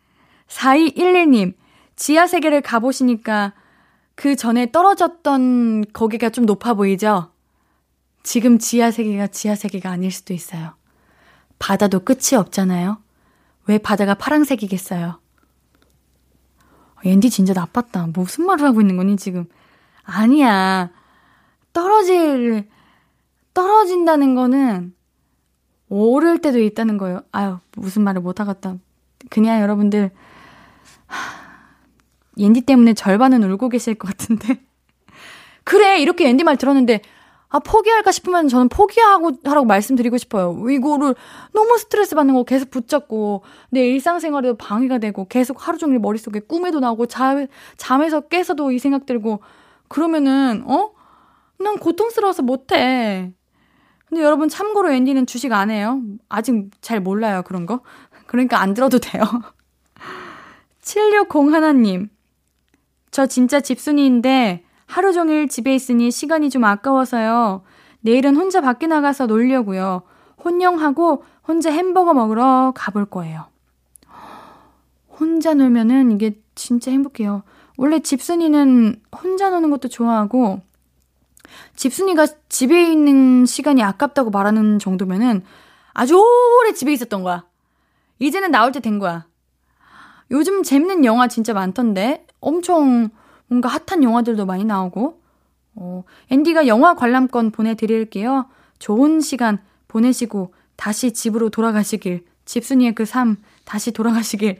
4211님, 0.48 1.54
지하 1.96 2.26
세계를 2.26 2.62
가보시니까 2.62 3.52
그 4.14 4.36
전에 4.36 4.70
떨어졌던 4.70 5.92
거기가 5.92 6.30
좀 6.30 6.46
높아 6.46 6.74
보이죠? 6.74 7.30
지금 8.22 8.58
지하 8.58 8.90
세계가 8.90 9.28
지하 9.28 9.54
세계가 9.54 9.90
아닐 9.90 10.10
수도 10.10 10.34
있어요. 10.34 10.79
바다도 11.60 12.00
끝이 12.00 12.36
없잖아요. 12.36 12.98
왜 13.66 13.78
바다가 13.78 14.14
파랑색이겠어요? 14.14 15.20
앤디 17.04 17.30
진짜 17.30 17.52
나빴다. 17.52 18.08
무슨 18.12 18.46
말을 18.46 18.66
하고 18.66 18.80
있는 18.80 18.96
거니, 18.96 19.16
지금? 19.16 19.44
아니야. 20.02 20.90
떨어질, 21.72 22.68
떨어진다는 23.54 24.34
거는 24.34 24.94
오를 25.88 26.40
때도 26.40 26.58
있다는 26.58 26.98
거예요. 26.98 27.22
아유, 27.30 27.58
무슨 27.76 28.02
말을 28.02 28.22
못 28.22 28.40
하겠다. 28.40 28.76
그냥 29.28 29.60
여러분들, 29.60 30.10
앤디 32.38 32.62
때문에 32.62 32.94
절반은 32.94 33.44
울고 33.44 33.68
계실 33.68 33.94
것 33.94 34.08
같은데. 34.08 34.60
그래, 35.64 36.00
이렇게 36.00 36.28
앤디 36.28 36.42
말 36.42 36.56
들었는데, 36.56 37.02
아, 37.50 37.58
포기할까 37.58 38.12
싶으면 38.12 38.46
저는 38.48 38.68
포기하고, 38.68 39.32
하라고 39.44 39.66
말씀드리고 39.66 40.18
싶어요. 40.18 40.56
이거를 40.70 41.16
너무 41.52 41.78
스트레스 41.78 42.14
받는 42.14 42.34
거 42.34 42.44
계속 42.44 42.70
붙잡고, 42.70 43.42
내 43.70 43.86
일상생활에도 43.88 44.56
방해가 44.56 44.98
되고, 44.98 45.26
계속 45.26 45.66
하루 45.66 45.76
종일 45.76 45.98
머릿속에 45.98 46.38
꿈에도 46.40 46.78
나오고, 46.78 47.06
잠, 47.06 47.48
잠에서 47.76 48.20
깨서도 48.20 48.70
이 48.70 48.78
생각 48.78 49.04
들고, 49.04 49.40
그러면은, 49.88 50.62
어? 50.64 50.92
난 51.58 51.76
고통스러워서 51.78 52.42
못 52.42 52.72
해. 52.72 53.32
근데 54.06 54.22
여러분 54.22 54.48
참고로 54.48 54.92
앤디는 54.92 55.26
주식 55.26 55.52
안 55.52 55.70
해요. 55.70 56.00
아직 56.28 56.70
잘 56.80 57.00
몰라요, 57.00 57.42
그런 57.44 57.66
거. 57.66 57.80
그러니까 58.26 58.60
안 58.60 58.74
들어도 58.74 58.98
돼요. 58.98 59.22
760 60.82 61.52
하나님. 61.52 62.08
저 63.10 63.26
진짜 63.26 63.60
집순이인데 63.60 64.64
하루 64.90 65.12
종일 65.12 65.46
집에 65.46 65.72
있으니 65.72 66.10
시간이 66.10 66.50
좀 66.50 66.64
아까워서요. 66.64 67.62
내일은 68.00 68.34
혼자 68.34 68.60
밖에 68.60 68.88
나가서 68.88 69.26
놀려고요. 69.26 70.02
혼영하고 70.44 71.22
혼자 71.46 71.70
햄버거 71.70 72.12
먹으러 72.12 72.72
가볼 72.74 73.06
거예요. 73.06 73.46
혼자 75.08 75.54
놀면은 75.54 76.10
이게 76.10 76.40
진짜 76.56 76.90
행복해요. 76.90 77.44
원래 77.76 78.00
집순이는 78.00 79.00
혼자 79.16 79.50
노는 79.50 79.70
것도 79.70 79.86
좋아하고 79.86 80.60
집순이가 81.76 82.26
집에 82.48 82.90
있는 82.90 83.46
시간이 83.46 83.84
아깝다고 83.84 84.30
말하는 84.30 84.80
정도면은 84.80 85.44
아주 85.92 86.16
오래 86.16 86.72
집에 86.72 86.92
있었던 86.92 87.22
거야. 87.22 87.44
이제는 88.18 88.50
나올 88.50 88.72
때 88.72 88.80
된 88.80 88.98
거야. 88.98 89.26
요즘 90.32 90.64
재밌는 90.64 91.04
영화 91.04 91.28
진짜 91.28 91.54
많던데 91.54 92.26
엄청 92.40 93.10
뭔가 93.50 93.68
핫한 93.68 94.02
영화들도 94.04 94.46
많이 94.46 94.64
나오고 94.64 95.20
어, 95.74 96.04
앤디가 96.30 96.66
영화 96.66 96.94
관람권 96.94 97.50
보내드릴게요. 97.50 98.46
좋은 98.78 99.20
시간 99.20 99.58
보내시고 99.88 100.54
다시 100.76 101.12
집으로 101.12 101.50
돌아가시길 101.50 102.24
집순이의 102.44 102.94
그 102.94 103.04
삶 103.04 103.36
다시 103.64 103.92
돌아가시길 103.92 104.58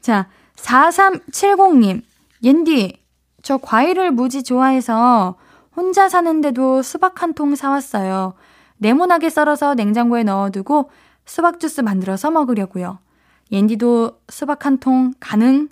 자 0.00 0.28
4370님 0.56 2.02
옌디 2.42 3.02
저 3.42 3.56
과일을 3.58 4.10
무지 4.12 4.42
좋아해서 4.42 5.36
혼자 5.74 6.08
사는데도 6.08 6.82
수박 6.82 7.22
한 7.22 7.32
통 7.34 7.54
사왔어요. 7.54 8.34
네모나게 8.78 9.30
썰어서 9.30 9.74
냉장고에 9.74 10.22
넣어두고 10.24 10.90
수박 11.24 11.60
주스 11.60 11.80
만들어서 11.80 12.30
먹으려고요. 12.30 12.98
옌디도 13.50 14.20
수박 14.28 14.66
한 14.66 14.78
통 14.78 15.12
가능? 15.20 15.68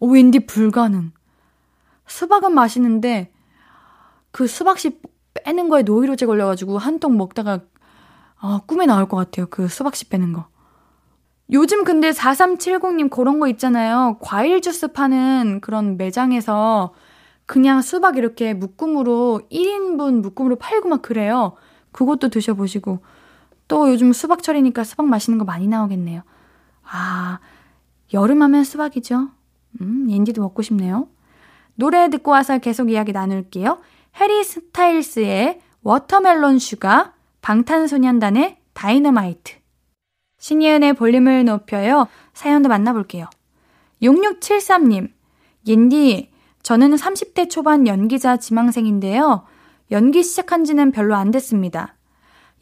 오, 0.00 0.10
왠디 0.10 0.40
불가능. 0.46 1.12
수박은 2.06 2.52
맛있는데 2.52 3.32
그 4.30 4.46
수박씨 4.46 5.00
빼는 5.44 5.68
거에 5.68 5.82
노이로제 5.82 6.26
걸려가지고 6.26 6.78
한 6.78 6.98
통 7.00 7.16
먹다가 7.16 7.60
아, 8.38 8.60
꿈에 8.66 8.86
나올 8.86 9.08
것 9.08 9.16
같아요. 9.16 9.46
그 9.50 9.68
수박씨 9.68 10.08
빼는 10.08 10.32
거. 10.32 10.46
요즘 11.52 11.84
근데 11.84 12.10
4370님 12.10 13.10
그런 13.10 13.38
거 13.40 13.48
있잖아요. 13.48 14.18
과일 14.20 14.60
주스 14.60 14.88
파는 14.88 15.60
그런 15.60 15.96
매장에서 15.96 16.94
그냥 17.46 17.82
수박 17.82 18.16
이렇게 18.16 18.54
묶음으로 18.54 19.42
1인분 19.50 20.20
묶음으로 20.22 20.56
팔고 20.56 20.88
막 20.88 21.02
그래요. 21.02 21.54
그것도 21.92 22.28
드셔보시고 22.28 23.00
또 23.68 23.90
요즘 23.90 24.12
수박철이니까 24.12 24.84
수박 24.84 25.06
맛있는 25.06 25.38
거 25.38 25.44
많이 25.44 25.68
나오겠네요. 25.68 26.22
아, 26.90 27.38
여름 28.12 28.42
하면 28.42 28.64
수박이죠. 28.64 29.28
음, 29.80 30.06
옌디도 30.10 30.40
먹고 30.42 30.62
싶네요. 30.62 31.08
노래 31.74 32.08
듣고 32.10 32.30
와서 32.30 32.58
계속 32.58 32.90
이야기 32.90 33.12
나눌게요. 33.12 33.80
해리 34.20 34.44
스타일스의 34.44 35.60
Watermelon 35.82 36.58
Sugar, 36.58 37.14
방탄소년단의 37.42 38.58
다이너마이트. 38.72 39.54
신예은의 40.38 40.94
볼륨을 40.94 41.44
높여요. 41.44 42.06
사연도 42.32 42.68
만나볼게요. 42.68 43.28
6673님, 44.02 45.10
옌디, 45.66 46.30
저는 46.62 46.94
30대 46.94 47.50
초반 47.50 47.86
연기자 47.86 48.36
지망생인데요. 48.36 49.44
연기 49.90 50.22
시작한 50.22 50.64
지는 50.64 50.92
별로 50.92 51.14
안 51.14 51.30
됐습니다. 51.30 51.96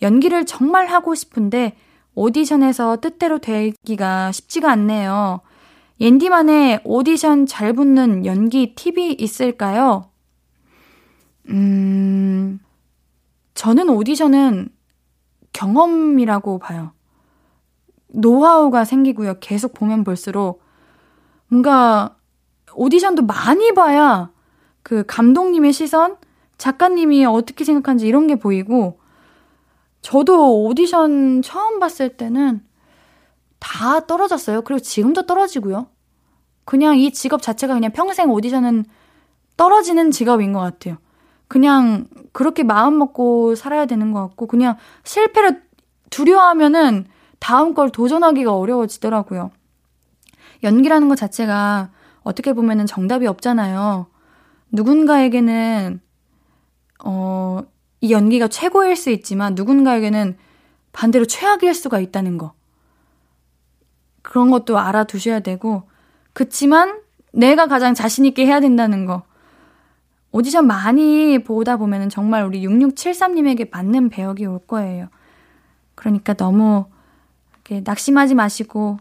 연기를 0.02 0.44
정말 0.44 0.86
하고 0.86 1.14
싶은데 1.14 1.76
오디션에서 2.14 2.98
뜻대로 3.00 3.38
되기가 3.38 4.32
쉽지가 4.32 4.70
않네요. 4.70 5.40
옌디만의 6.02 6.80
오디션 6.82 7.46
잘 7.46 7.72
붙는 7.74 8.26
연기 8.26 8.74
팁이 8.74 9.12
있을까요? 9.20 10.10
음, 11.48 12.58
저는 13.54 13.88
오디션은 13.88 14.70
경험이라고 15.52 16.58
봐요. 16.58 16.92
노하우가 18.08 18.84
생기고요. 18.84 19.38
계속 19.38 19.74
보면 19.74 20.02
볼수록 20.02 20.64
뭔가 21.46 22.16
오디션도 22.74 23.22
많이 23.22 23.72
봐야 23.72 24.32
그 24.82 25.04
감독님의 25.06 25.72
시선, 25.72 26.16
작가님이 26.58 27.26
어떻게 27.26 27.62
생각하는지 27.62 28.08
이런 28.08 28.26
게 28.26 28.34
보이고 28.34 28.98
저도 30.00 30.64
오디션 30.64 31.42
처음 31.42 31.78
봤을 31.78 32.16
때는 32.16 32.60
다 33.60 34.04
떨어졌어요. 34.04 34.62
그리고 34.62 34.80
지금도 34.80 35.26
떨어지고요. 35.26 35.91
그냥 36.64 36.98
이 36.98 37.12
직업 37.12 37.42
자체가 37.42 37.74
그냥 37.74 37.90
평생 37.92 38.30
오디션은 38.30 38.84
떨어지는 39.56 40.10
직업인 40.10 40.52
것 40.52 40.60
같아요. 40.60 40.96
그냥 41.48 42.06
그렇게 42.32 42.62
마음 42.62 42.98
먹고 42.98 43.54
살아야 43.54 43.86
되는 43.86 44.12
것 44.12 44.20
같고, 44.28 44.46
그냥 44.46 44.76
실패를 45.04 45.62
두려워하면은 46.10 47.06
다음 47.38 47.74
걸 47.74 47.90
도전하기가 47.90 48.56
어려워지더라고요. 48.56 49.50
연기라는 50.62 51.08
것 51.08 51.16
자체가 51.16 51.90
어떻게 52.22 52.52
보면은 52.52 52.86
정답이 52.86 53.26
없잖아요. 53.26 54.06
누군가에게는, 54.70 56.00
어, 57.04 57.62
이 58.00 58.12
연기가 58.12 58.48
최고일 58.48 58.96
수 58.96 59.10
있지만 59.10 59.54
누군가에게는 59.54 60.38
반대로 60.92 61.24
최악일 61.24 61.74
수가 61.74 62.00
있다는 62.00 62.38
거. 62.38 62.54
그런 64.22 64.50
것도 64.50 64.78
알아두셔야 64.78 65.40
되고, 65.40 65.82
그치만 66.32 67.00
내가 67.32 67.66
가장 67.66 67.94
자신있게 67.94 68.46
해야 68.46 68.60
된다는 68.60 69.06
거. 69.06 69.22
오디션 70.32 70.66
많이 70.66 71.38
보다 71.44 71.76
보면은 71.76 72.08
정말 72.08 72.44
우리 72.44 72.66
6673님에게 72.66 73.70
맞는 73.70 74.08
배역이 74.08 74.46
올 74.46 74.58
거예요. 74.66 75.08
그러니까 75.94 76.32
너무 76.34 76.86
이렇게 77.52 77.82
낙심하지 77.84 78.34
마시고, 78.34 78.98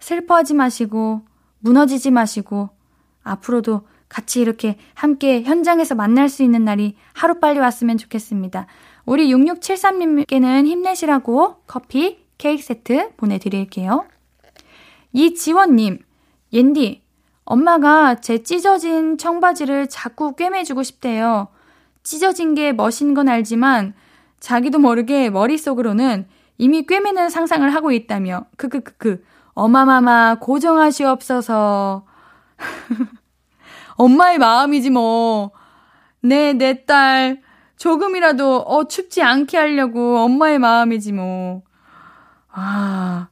슬퍼하지 0.00 0.54
마시고, 0.54 1.22
무너지지 1.60 2.10
마시고, 2.10 2.68
앞으로도 3.22 3.82
같이 4.08 4.40
이렇게 4.40 4.76
함께 4.94 5.42
현장에서 5.42 5.94
만날 5.94 6.28
수 6.28 6.42
있는 6.42 6.64
날이 6.64 6.96
하루빨리 7.14 7.58
왔으면 7.58 7.96
좋겠습니다. 7.96 8.66
우리 9.06 9.32
6673님께는 9.32 10.66
힘내시라고 10.66 11.62
커피, 11.66 12.18
케이크 12.36 12.62
세트 12.62 13.12
보내드릴게요. 13.16 14.04
이지원님, 15.12 15.98
옌디, 16.52 17.02
엄마가 17.44 18.16
제 18.16 18.42
찢어진 18.42 19.18
청바지를 19.18 19.88
자꾸 19.88 20.34
꿰매주고 20.34 20.82
싶대요. 20.82 21.48
찢어진 22.02 22.54
게 22.54 22.72
멋인 22.72 23.14
건 23.14 23.28
알지만 23.28 23.94
자기도 24.38 24.78
모르게 24.78 25.30
머릿속으로는 25.30 26.26
이미 26.58 26.86
꿰매는 26.86 27.30
상상을 27.30 27.68
하고 27.74 27.92
있다며. 27.92 28.46
크크크크. 28.56 29.24
어마마마 29.54 30.36
고정하시옵소서. 30.40 32.04
엄마의 33.96 34.38
마음이지 34.38 34.90
뭐. 34.90 35.52
네, 36.22 36.52
내 36.52 36.84
딸. 36.84 37.40
조금이라도 37.76 38.58
어 38.58 38.84
춥지 38.84 39.22
않게 39.22 39.56
하려고 39.56 40.18
엄마의 40.18 40.58
마음이지 40.58 41.12
뭐. 41.12 41.62
아. 42.50 43.28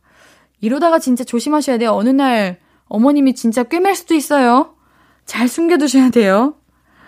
이러다가 0.60 0.98
진짜 0.98 1.22
조심하셔야 1.22 1.78
돼요. 1.78 1.92
어느 1.92 2.08
날 2.08 2.58
어머님이 2.88 3.34
진짜 3.34 3.62
꿰맬 3.62 3.94
수도 3.94 4.14
있어요. 4.14 4.74
잘 5.24 5.48
숨겨두셔야 5.48 6.10
돼요. 6.10 6.54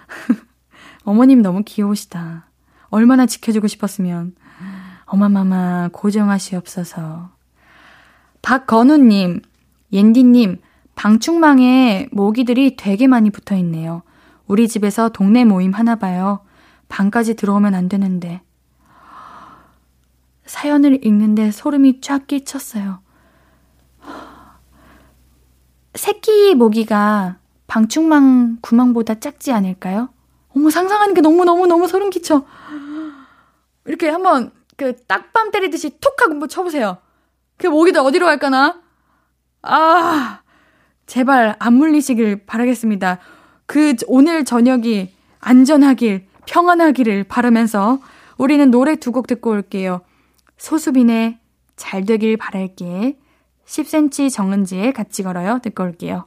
어머님 1.04 1.42
너무 1.42 1.62
귀여우시다. 1.64 2.46
얼마나 2.90 3.26
지켜주고 3.26 3.66
싶었으면. 3.66 4.34
어마마마 5.06 5.88
고정하시옵소서. 5.92 7.30
박건우님, 8.42 9.42
옌디님, 9.92 10.58
방충망에 10.94 12.08
모기들이 12.12 12.76
되게 12.76 13.06
많이 13.06 13.30
붙어 13.30 13.56
있네요. 13.56 14.02
우리 14.46 14.68
집에서 14.68 15.08
동네 15.08 15.44
모임 15.44 15.72
하나 15.72 15.96
봐요. 15.96 16.40
방까지 16.88 17.34
들어오면 17.34 17.74
안 17.74 17.88
되는데. 17.88 18.42
사연을 20.44 21.04
읽는데 21.04 21.52
소름이 21.52 22.00
쫙 22.00 22.26
끼쳤어요. 22.26 23.00
새끼 25.94 26.54
모기가 26.54 27.36
방충망 27.66 28.58
구멍보다 28.60 29.20
작지 29.20 29.52
않을까요? 29.52 30.08
어머, 30.54 30.70
상상하니까 30.70 31.20
너무너무너무 31.20 31.86
소름 31.88 32.10
끼쳐. 32.10 32.44
이렇게 33.84 34.08
한번 34.08 34.52
그 34.76 34.96
딱밤 35.06 35.50
때리듯이 35.50 35.98
톡 36.00 36.20
하고 36.20 36.32
한번 36.32 36.48
쳐보세요. 36.48 36.98
그 37.56 37.66
모기들 37.66 38.00
어디로 38.00 38.26
갈까나? 38.26 38.80
아, 39.62 40.40
제발 41.06 41.56
안 41.58 41.74
물리시길 41.74 42.46
바라겠습니다. 42.46 43.18
그 43.66 43.94
오늘 44.06 44.44
저녁이 44.44 45.12
안전하길, 45.40 46.26
평안하기를 46.46 47.24
바라면서 47.24 48.00
우리는 48.38 48.70
노래 48.70 48.96
두 48.96 49.12
곡 49.12 49.26
듣고 49.26 49.50
올게요. 49.50 50.00
소수빈의 50.56 51.38
잘 51.76 52.04
되길 52.04 52.36
바랄게. 52.36 53.18
10cm 53.70 54.32
정은지의 54.32 54.92
같이 54.92 55.22
걸어요. 55.22 55.60
듣고 55.62 55.84
올게요. 55.84 56.24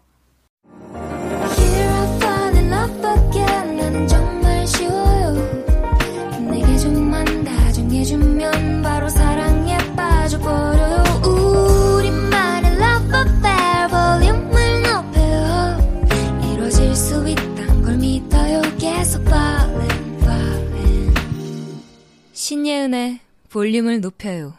신예은의 22.34 23.20
볼륨을 23.50 24.02
높여요 24.02 24.54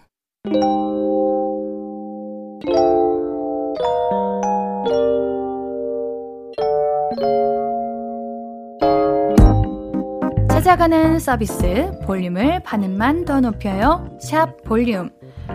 찾아가는 10.48 11.18
서비스 11.18 11.92
볼륨을 12.06 12.60
반음만 12.60 13.26
더 13.26 13.40
높여요. 13.40 14.08
샵 14.18 14.62
볼륨. 14.64 15.10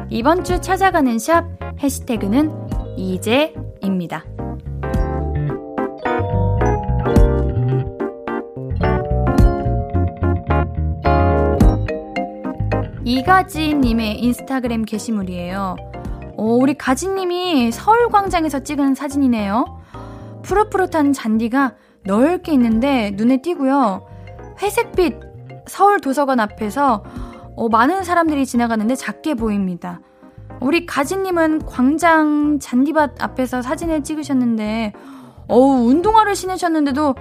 이번 0.10 0.44
주 0.44 0.62
찾아가는 0.62 1.18
샵 1.18 1.46
해시태그는 1.82 2.52
이제입니다. 2.96 4.24
이가지님의 13.04 14.20
인스타그램 14.20 14.86
게시물이에요. 14.86 15.89
오, 16.40 16.58
우리 16.58 16.74
가지님이 16.74 17.70
서울광장에서 17.74 18.64
찍은 18.64 18.96
사진이네요. 18.96 19.66
푸릇푸릇한 20.44 21.12
잔디가 21.12 21.74
넓게 22.06 22.54
있는데 22.54 23.12
눈에 23.12 23.42
띄고요. 23.42 24.08
회색빛 24.62 25.20
서울 25.68 26.00
도서관 26.00 26.40
앞에서 26.40 27.04
어, 27.58 27.68
많은 27.68 28.06
사람들이 28.06 28.46
지나가는데 28.46 28.96
작게 28.96 29.34
보입니다. 29.34 30.00
우리 30.62 30.86
가지님은 30.86 31.66
광장 31.66 32.58
잔디밭 32.60 33.22
앞에서 33.22 33.62
사진을 33.62 34.06
찍으셨는데, 34.06 34.94
어우, 35.50 35.90
운동화를 35.90 36.36
신으셨는데도, 36.36 37.16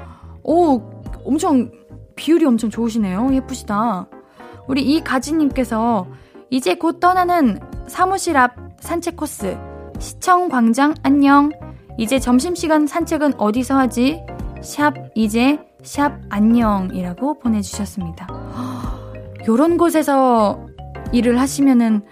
오, 0.45 0.81
엄청, 1.25 1.73
비율이 2.15 2.45
엄청 2.45 2.71
좋으시네요. 2.71 3.31
예쁘시다. 3.33 4.07
우리 4.69 4.83
이 4.83 5.03
가지님께서 5.03 6.07
이제 6.51 6.77
곧 6.77 7.01
떠나는 7.01 7.59
사무실 7.89 8.37
앞 8.37 8.68
산책 8.81 9.17
코스, 9.17 9.57
시청 9.99 10.49
광장 10.49 10.95
안녕. 11.03 11.51
이제 11.99 12.19
점심시간 12.19 12.87
산책은 12.87 13.35
어디서 13.39 13.77
하지? 13.77 14.23
샵 14.63 14.95
이제 15.15 15.59
샵 15.83 16.13
안녕이라고 16.29 17.39
보내주셨습니다. 17.39 18.29
요런 19.47 19.79
곳에서 19.79 20.67
일을 21.13 21.41
하시면은 21.41 22.03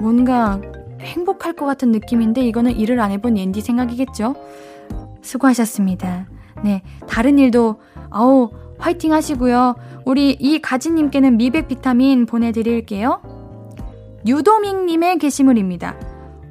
뭔가 0.00 0.60
행복할 1.00 1.54
것 1.54 1.64
같은 1.66 1.92
느낌인데 1.92 2.42
이거는 2.42 2.72
일을 2.72 3.00
안 3.00 3.10
해본 3.10 3.38
옌디 3.38 3.60
생각이겠죠? 3.60 4.34
수고하셨습니다. 5.22 6.26
네. 6.62 6.82
다른 7.08 7.38
일도, 7.38 7.76
아우, 8.10 8.50
화이팅 8.78 9.12
하시고요. 9.12 9.76
우리 10.04 10.32
이 10.32 10.60
가지님께는 10.60 11.36
미백 11.36 11.68
비타민 11.68 12.26
보내드릴게요. 12.26 13.20
유도밍님의 14.26 15.18
게시물입니다. 15.18 15.96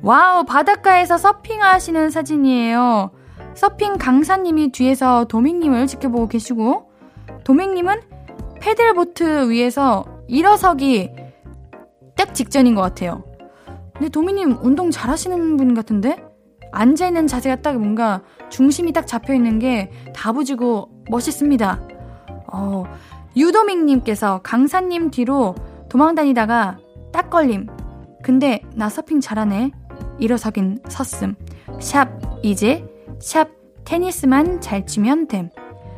wow, 0.02 0.46
바닷가에서 0.46 1.18
서핑하시는 1.18 2.10
사진이에요. 2.10 3.12
서핑 3.56 3.98
강사님이 3.98 4.72
뒤에서 4.72 5.26
도밍님을 5.26 5.88
지켜보고 5.88 6.28
계시고, 6.28 6.92
도밍님은 7.44 8.02
paddleboard 8.60 9.50
위에서 9.50 10.06
일어서기 10.28 11.12
딱 12.16 12.34
직전인 12.34 12.76
것 12.76 12.82
같아요. 12.82 13.24
근데 13.94 14.10
도미님 14.10 14.58
운동 14.62 14.92
잘 14.92 15.10
하시는 15.10 15.58
분 15.58 15.74
같은데? 15.74 16.24
앉아있는 16.72 17.28
자세가 17.28 17.62
딱 17.62 17.78
뭔가 17.78 18.22
중심이 18.50 18.92
딱 18.92 19.08
잡혀있는 19.08 19.60
게 19.60 19.92
다부지고 20.14 20.90
멋있습니다. 21.10 21.80
어, 22.52 22.84
유도밍님께서 23.38 24.42
강사님 24.44 25.12
뒤로 25.12 25.56
도망다니다가 25.90 26.78
딱 27.16 27.30
걸림. 27.30 27.68
근데 28.24 28.60
나 28.76 28.90
서핑 28.90 29.22
잘하네. 29.22 29.72
일어서긴 30.20 30.80
섰음. 30.90 31.36
샵, 31.80 32.10
이제 32.44 32.86
샵 33.22 33.48
테니스만 33.86 34.60
잘 34.60 34.86
치면 34.86 35.30
됨. 35.30 35.50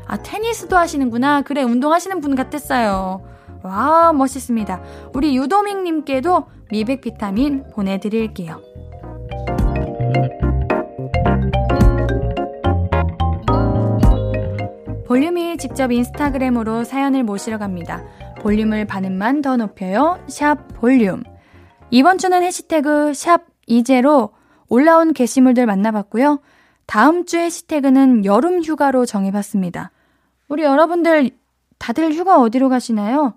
아, 0.06 0.18
테니스도 0.18 0.78
하시는구나. 0.78 1.42
그래, 1.42 1.64
운동하시는 1.64 2.22
분 2.22 2.36
같았어요. 2.36 3.24
와, 3.64 4.14
멋있습니다. 4.14 4.80
우리 5.16 5.36
유도밍님께도 5.38 6.46
미백 6.70 7.02
비타민 7.02 7.64
보내드릴게요. 7.74 8.62
볼륨이 15.08 15.58
직접 15.58 15.92
인스타그램으로 15.92 16.84
사연을 16.84 17.24
모시러 17.24 17.58
갑니다. 17.58 18.04
볼륨을 18.48 18.86
반음만 18.86 19.42
더 19.42 19.58
높여요. 19.58 20.24
샵 20.28 20.70
볼륨. 20.70 21.22
이번 21.92 22.18
주는 22.18 22.42
해시태그 22.42 23.14
샵 23.14 23.42
이제로 23.66 24.30
올라온 24.70 25.12
게시물들 25.12 25.66
만나봤고요. 25.66 26.40
다음 26.86 27.26
주 27.26 27.36
해시태그는 27.36 28.24
여름 28.24 28.64
휴가로 28.64 29.06
정해봤습니다. 29.06 29.92
우리 30.48 30.64
여러분들 30.64 31.32
다들 31.78 32.14
휴가 32.14 32.40
어디로 32.40 32.70
가시나요? 32.70 33.34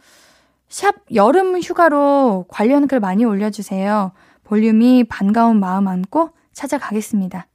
샵 0.68 0.94
여름 1.12 1.58
휴가로 1.60 2.44
관련 2.46 2.86
글 2.86 3.00
많이 3.00 3.24
올려주세요. 3.24 4.12
볼륨이 4.44 5.02
반가운 5.08 5.58
마음 5.58 5.88
안고 5.88 6.30
찾아가겠습니다. 6.52 7.48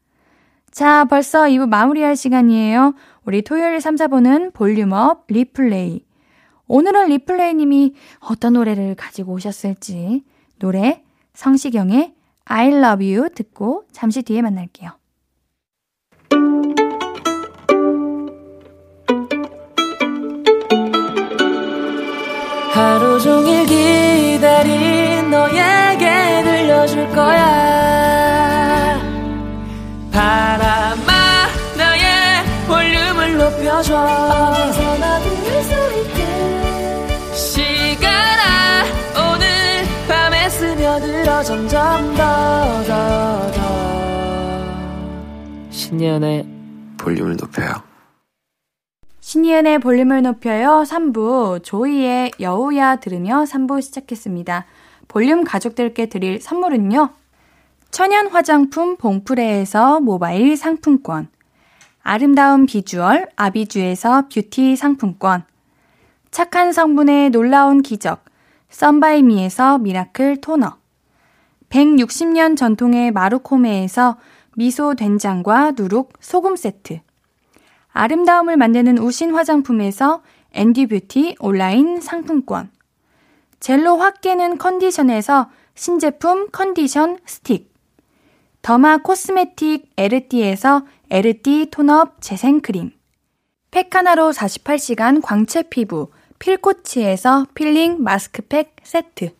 자, 0.71 1.05
벌써 1.05 1.43
2부 1.43 1.69
마무리할 1.69 2.17
시간이에요. 2.17 2.95
우리 3.23 3.43
토요일 3.43 3.79
3, 3.79 3.95
4부는 3.95 4.53
볼륨업 4.53 5.27
리플레이. 5.29 6.03
오늘은 6.67 7.09
리플레이님이 7.09 7.93
어떤 8.19 8.53
노래를 8.53 8.95
가지고 8.95 9.33
오셨을지 9.33 10.23
노래 10.59 11.03
성시경의 11.33 12.13
I 12.45 12.67
love 12.69 13.15
you 13.15 13.29
듣고 13.29 13.85
잠시 13.91 14.21
뒤에 14.23 14.41
만날게요. 14.41 14.91
하루 22.71 23.19
종일 23.21 23.65
기다린 23.65 25.29
너에게 25.29 26.43
들려줄 26.43 27.07
거야 27.09 28.99
바람아 30.11 31.47
나의 31.77 32.43
볼륨을 32.67 33.37
높여줘 33.37 34.84
신예은의 45.95 46.45
볼륨을 46.97 47.37
높여요 47.37 47.71
신예은의 49.21 49.79
볼륨을 49.79 50.23
높여요 50.23 50.83
3부 50.85 51.63
조이의 51.63 52.31
여우야 52.41 52.97
들으며 52.97 53.45
3부 53.45 53.81
시작했습니다. 53.81 54.65
볼륨 55.07 55.43
가족들께 55.45 56.07
드릴 56.07 56.41
선물은요. 56.41 57.09
천연 57.91 58.27
화장품 58.27 58.97
봉프레에서 58.97 60.01
모바일 60.01 60.57
상품권. 60.57 61.29
아름다운 62.03 62.65
비주얼 62.65 63.29
아비주에서 63.37 64.27
뷰티 64.27 64.75
상품권. 64.75 65.43
착한 66.29 66.73
성분의 66.73 67.29
놀라운 67.29 67.81
기적. 67.81 68.25
썬바이미에서 68.69 69.77
miracle 69.79 70.41
toner. 70.41 70.77
160년 71.69 72.57
전통의 72.57 73.11
마루코메에서 73.11 74.17
미소 74.55 74.95
된장과 74.95 75.71
누룩 75.77 76.13
소금 76.19 76.55
세트. 76.55 76.99
아름다움을 77.91 78.57
만드는 78.57 78.97
우신 78.97 79.33
화장품에서 79.33 80.23
앤디 80.53 80.87
뷰티 80.87 81.35
온라인 81.39 82.01
상품권. 82.01 82.71
젤로 83.59 83.97
확 83.97 84.21
깨는 84.21 84.57
컨디션에서 84.57 85.49
신제품 85.75 86.49
컨디션 86.51 87.19
스틱. 87.25 87.73
derma 88.61 88.97
cosmetic 88.97 89.91
에르띠에서 89.97 90.85
에르띠 91.09 91.67
tone-up 91.71 92.21
재생크림. 92.21 92.91
팩하나로 93.71 94.31
48시간 94.31 95.21
광채 95.21 95.63
피부 95.63 96.09
필코치에서 96.39 97.47
필링 97.53 98.01
마스크팩 98.01 98.75
세트. 98.83 99.31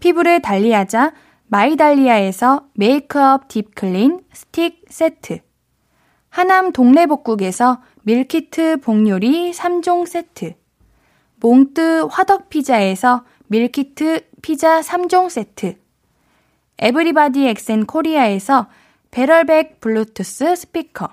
피부를 0.00 0.42
달리하자 0.42 1.12
마이달리아에서 1.48 2.66
메이크업 2.74 3.46
deep 3.46 3.81
clean 3.81 4.24
스틱 4.32 4.84
세트. 4.88 5.38
하남 6.28 6.72
동래복국에서 6.72 7.82
밀키트 8.02 8.78
복요리 8.78 9.52
3종 9.52 10.06
세트. 10.06 10.54
몽뜨 11.36 12.08
화덕피자에서 12.10 13.24
밀키트 13.46 14.28
피자 14.42 14.80
3종 14.80 15.30
세트. 15.30 15.76
에브리바디 16.78 17.46
엑센 17.46 17.86
코리아에서 17.86 18.68
배럴백 19.12 19.80
블루투스 19.80 20.56
스피커. 20.56 21.08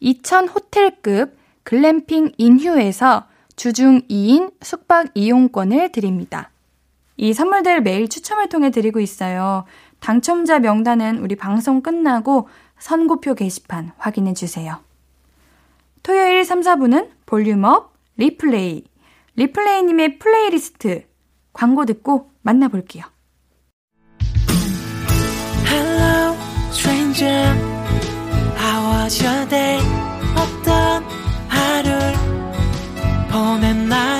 2000 0.00 0.48
호텔급 0.48 1.36
글램핑 1.62 2.32
인휴에서 2.36 3.26
주중 3.56 4.02
2인 4.02 4.52
숙박 4.62 5.08
이용권을 5.14 5.92
드립니다. 5.92 6.49
이 7.20 7.34
선물들 7.34 7.82
매일 7.82 8.08
추첨을 8.08 8.48
통해 8.48 8.70
드리고 8.70 8.98
있어요. 8.98 9.66
당첨자 10.00 10.58
명단은 10.58 11.18
우리 11.18 11.36
방송 11.36 11.82
끝나고 11.82 12.48
선곡표 12.78 13.34
게시판 13.34 13.92
확인해 13.98 14.32
주세요. 14.32 14.78
토요일 16.02 16.46
3, 16.46 16.62
4부는 16.62 17.10
volume 17.26 17.70
up, 17.70 17.92
replay. 18.16 18.84
리플레이님의 19.36 20.18
플레이리스트 20.18 21.04
광고 21.52 21.84
듣고 21.84 22.30
만나볼게요. 22.40 23.04
Hello, 25.68 26.34
stranger. 26.72 27.54
How 28.56 29.04
was 29.04 29.22
your 29.22 29.46
day? 29.50 29.78
어떤 30.38 31.04
하루를 31.48 32.14
보냈나요? 33.30 34.19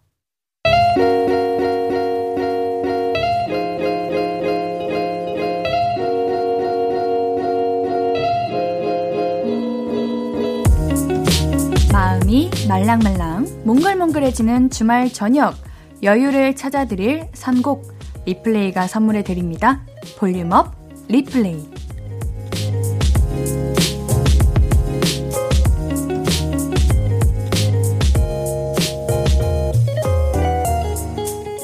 마음이 12.31 12.49
말랑말랑 12.69 13.63
몽글몽글해지는 13.65 14.69
주말 14.69 15.11
저녁 15.11 15.53
여유를 16.01 16.55
찾아드릴 16.55 17.27
선곡 17.33 17.91
리플레이가 18.25 18.87
선물해 18.87 19.23
드립니다. 19.23 19.81
volume 20.17 20.59
up 20.59 20.73
replay 21.09 21.69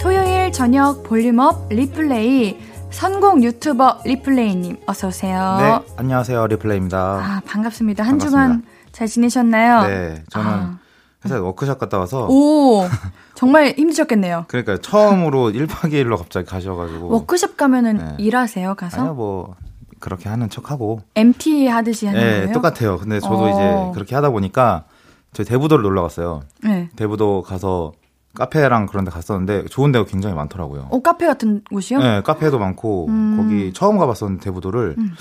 토요일 0.01 0.51
저녁 0.51 1.03
volume 1.03 1.53
up 1.53 1.69
replay 1.69 2.57
선곡 2.89 3.41
유튜버 3.41 4.01
리플레이님 4.03 4.77
어서 4.85 5.07
오세요. 5.07 5.57
네, 5.59 5.93
안녕하세요. 5.95 6.47
리플레이입니다. 6.47 6.97
아, 6.97 7.41
반갑습니다. 7.45 8.03
한 8.03 8.19
주간 8.19 8.63
잘 8.97 9.07
지내셨나요? 9.07 9.87
네, 9.87 10.23
저는 10.31 10.49
아. 10.49 10.79
회사에 11.23 11.37
워크숍 11.37 11.77
갔다 11.77 11.99
와서 11.99 12.25
오, 12.31 12.81
정말 13.35 13.75
힘드셨겠네요. 13.77 14.45
그러니까 14.49 14.79
처음으로 14.79 15.51
1박 15.51 15.93
2일로 15.93 16.17
갑자기 16.17 16.47
가셔가지고 16.47 17.09
워크숍 17.09 17.57
가면은 17.57 17.97
네. 17.97 18.15
일하세요, 18.17 18.73
가서? 18.73 19.01
아니요 19.01 19.13
뭐 19.13 19.55
그렇게 19.99 20.29
하는 20.29 20.49
척하고 20.49 21.01
MT 21.13 21.67
하듯이 21.67 22.07
하는 22.07 22.19
네, 22.19 22.37
거예요? 22.39 22.53
똑같아요. 22.53 22.97
근데 22.97 23.19
저도 23.19 23.43
어. 23.43 23.49
이제 23.51 23.91
그렇게 23.93 24.15
하다 24.15 24.31
보니까 24.31 24.85
저희 25.31 25.45
대부도를 25.45 25.83
놀러 25.83 26.01
갔어요. 26.01 26.41
네. 26.63 26.89
대부도 26.95 27.43
가서 27.43 27.91
카페랑 28.37 28.85
그런 28.85 29.03
데 29.05 29.11
갔었는데 29.11 29.65
좋은 29.65 29.91
데가 29.91 30.05
굉장히 30.05 30.35
많더라고요. 30.35 30.87
어, 30.91 31.01
카페 31.01 31.25
같은 31.25 31.61
곳이요? 31.71 31.99
네, 31.99 32.21
카페도 32.21 32.59
많고 32.59 33.07
음. 33.09 33.37
거기 33.37 33.73
처음 33.73 33.97
가봤었는데 33.97 34.43
대부도를 34.43 34.95
음. 34.97 35.13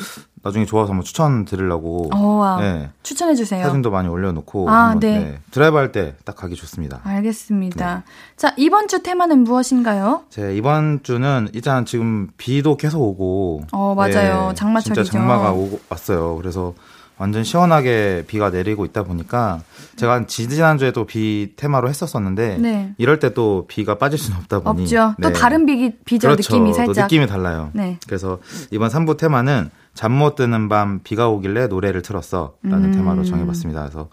나중에 0.42 0.64
좋아서 0.64 0.90
한번 0.92 1.02
추천드리려고 1.04 2.08
어, 2.14 2.26
와. 2.36 2.60
네, 2.60 2.90
추천해 3.02 3.34
주세요. 3.34 3.64
사진도 3.64 3.90
많이 3.90 4.08
올려놓고 4.08 4.70
아, 4.70 4.90
한번, 4.90 5.00
네. 5.00 5.40
드라이브 5.50 5.76
할 5.76 5.90
때 5.92 6.14
딱 6.24 6.36
가기 6.36 6.54
좋습니다. 6.54 7.00
알겠습니다. 7.04 8.04
자, 8.36 8.52
이번 8.56 8.86
주 8.88 9.02
테마는 9.02 9.40
무엇인가요? 9.44 10.22
제 10.30 10.54
이번 10.54 11.00
주는 11.02 11.48
일단 11.52 11.84
지금 11.84 12.28
비도 12.36 12.76
계속 12.76 13.00
오고 13.02 13.62
어, 13.72 13.94
맞아요. 13.96 14.48
예, 14.50 14.54
장마철이죠. 14.54 15.04
진짜 15.04 15.18
장마가 15.18 15.52
오고 15.52 15.80
왔어요. 15.88 16.36
그래서 16.36 16.74
완전 17.18 17.44
시원하게 17.44 18.24
비가 18.26 18.50
내리고 18.50 18.84
있다 18.84 19.02
보니까 19.04 19.62
제가 19.96 20.12
한 20.14 20.26
지지난주에도 20.26 21.04
비 21.06 21.52
테마로 21.56 21.88
했었었는데 21.88 22.58
네. 22.58 22.94
이럴 22.98 23.18
때 23.18 23.30
또 23.30 23.66
비가 23.68 23.96
빠질 23.98 24.18
수는 24.18 24.38
없다 24.38 24.60
보니 24.60 24.82
없죠. 24.82 25.14
또 25.20 25.28
네. 25.28 25.32
다른 25.34 25.66
비, 25.66 25.92
비죠, 26.04 26.28
그렇죠. 26.28 26.54
느낌이 26.54 26.70
또 26.70 26.76
살짝. 26.76 27.04
느낌이 27.06 27.26
달라요. 27.26 27.70
네. 27.74 27.98
그래서 28.06 28.38
이번 28.70 28.88
3부 28.90 29.16
테마는 29.16 29.70
잠 29.94 30.12
못 30.12 30.34
드는 30.36 30.68
밤 30.68 31.00
비가 31.02 31.28
오길래 31.28 31.66
노래를 31.68 32.02
틀었어 32.02 32.54
라는 32.62 32.86
음. 32.90 32.92
테마로 32.92 33.24
정해봤습니다. 33.24 33.80
그래서 33.82 34.08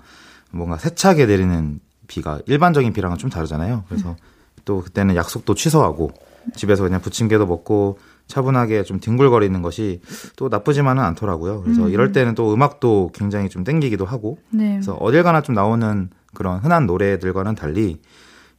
뭔가 0.51 0.77
세차게 0.77 1.25
내리는 1.25 1.79
비가 2.07 2.39
일반적인 2.47 2.91
비랑은 2.93 3.17
좀 3.17 3.29
다르잖아요. 3.29 3.83
그래서 3.89 4.15
또 4.65 4.81
그때는 4.81 5.15
약속도 5.15 5.55
취소하고 5.55 6.11
집에서 6.55 6.83
그냥 6.83 7.01
부침개도 7.01 7.45
먹고 7.45 7.99
차분하게 8.27 8.83
좀 8.83 8.99
뒹굴거리는 8.99 9.61
것이 9.61 10.01
또 10.35 10.49
나쁘지만은 10.49 11.03
않더라고요. 11.03 11.61
그래서 11.61 11.83
음. 11.85 11.89
이럴 11.89 12.11
때는 12.11 12.35
또 12.35 12.53
음악도 12.53 13.11
굉장히 13.13 13.49
좀 13.49 13.63
땡기기도 13.63 14.05
하고 14.05 14.37
네. 14.49 14.71
그래서 14.73 14.93
어딜 14.95 15.23
가나 15.23 15.41
좀 15.41 15.55
나오는 15.55 16.09
그런 16.33 16.59
흔한 16.59 16.85
노래들과는 16.87 17.55
달리 17.55 17.99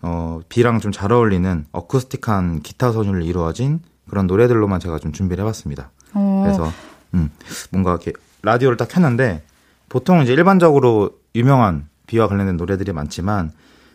어, 0.03 0.41
비랑 0.49 0.81
좀 0.81 0.93
잘 0.93 1.13
어울리는 1.13 1.65
어쿠스틱한 1.73 2.61
기타 2.61 2.93
선율로 2.93 3.25
이루어진 3.25 3.81
그런 4.09 4.27
노래들로만 4.27 4.79
제가 4.81 4.99
좀 4.99 5.13
준비를 5.13 5.43
해봤습니다. 5.43 5.91
어, 6.13 6.43
그래서 6.45 6.71
음, 7.15 7.31
뭔가 7.71 7.93
이렇게 7.93 8.13
라디오를 8.43 8.77
딱 8.77 8.89
켰는데 8.89 9.43
보통 9.89 10.23
이제 10.23 10.33
일반적으로 10.35 11.11
유명한 11.35 11.89
비와 12.07 12.29
관련된 12.29 12.57
노래들이 12.59 12.93
많지만 12.93 13.51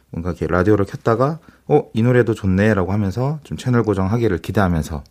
뭔가 0.09 0.31
이렇게 0.31 0.47
라디오를 0.47 0.85
켰다가 0.85 1.39
어 1.67 1.83
이 1.93 2.01
노래도 2.01 2.33
좋네라고 2.33 2.91
하면서 2.91 3.39
좀 3.43 3.55
채널 3.55 3.83
고정하기를 3.83 4.39
기대하면서 4.39 5.03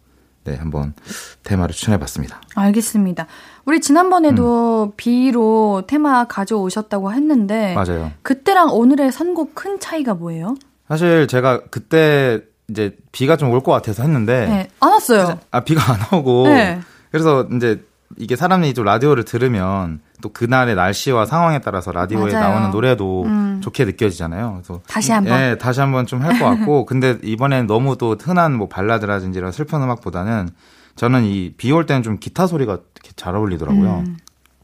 네 0.48 0.56
한번 0.56 0.94
테마를 1.42 1.74
추천해 1.74 1.98
봤습니다. 1.98 2.40
알겠습니다. 2.54 3.26
우리 3.66 3.80
지난번에도 3.80 4.92
비로 4.96 5.82
테마 5.86 6.24
가져오셨다고 6.26 7.12
했는데 7.12 7.74
맞아요. 7.74 8.10
그때랑 8.22 8.70
오늘의 8.72 9.12
선곡 9.12 9.54
큰 9.54 9.78
차이가 9.78 10.14
뭐예요? 10.14 10.54
사실 10.88 11.26
제가 11.28 11.62
그때 11.70 12.40
이제 12.70 12.96
비가 13.12 13.36
좀 13.36 13.50
올 13.52 13.60
것 13.62 13.72
같아서 13.72 14.02
했는데 14.02 14.46
네, 14.46 14.68
안 14.80 14.92
왔어요. 14.92 15.38
아 15.50 15.60
비가 15.60 15.80
안 15.92 16.18
오고 16.18 16.48
네. 16.48 16.80
그래서 17.10 17.46
이제 17.56 17.82
이게 18.18 18.36
사람이 18.36 18.74
좀 18.74 18.84
라디오를 18.84 19.24
들으면 19.24 20.00
또 20.20 20.32
그날의 20.32 20.74
날씨와 20.74 21.24
상황에 21.26 21.60
따라서 21.60 21.92
라디오에 21.92 22.32
맞아요. 22.32 22.48
나오는 22.48 22.70
노래도 22.70 23.24
음. 23.24 23.60
좋게 23.62 23.84
느껴지잖아요. 23.84 24.60
그래서 24.62 24.80
다시 24.88 25.12
한번. 25.12 25.38
예, 25.40 25.56
다시 25.58 25.80
한번 25.80 26.04
좀 26.06 26.22
할 26.22 26.38
것 26.38 26.44
같고 26.44 26.84
근데 26.86 27.18
이번엔 27.22 27.66
너무 27.66 27.96
또 27.96 28.16
흔한 28.20 28.54
뭐 28.54 28.68
발라드라든지 28.68 29.38
이런 29.38 29.52
슬픈 29.52 29.80
음악보다는 29.82 30.48
저는 30.96 31.24
이 31.24 31.54
비 31.56 31.70
올 31.72 31.86
때는 31.86 32.02
좀 32.02 32.18
기타 32.18 32.46
소리가 32.48 32.72
이렇게 32.72 33.12
잘 33.14 33.36
어울리더라고요. 33.36 34.04
음. 34.06 34.16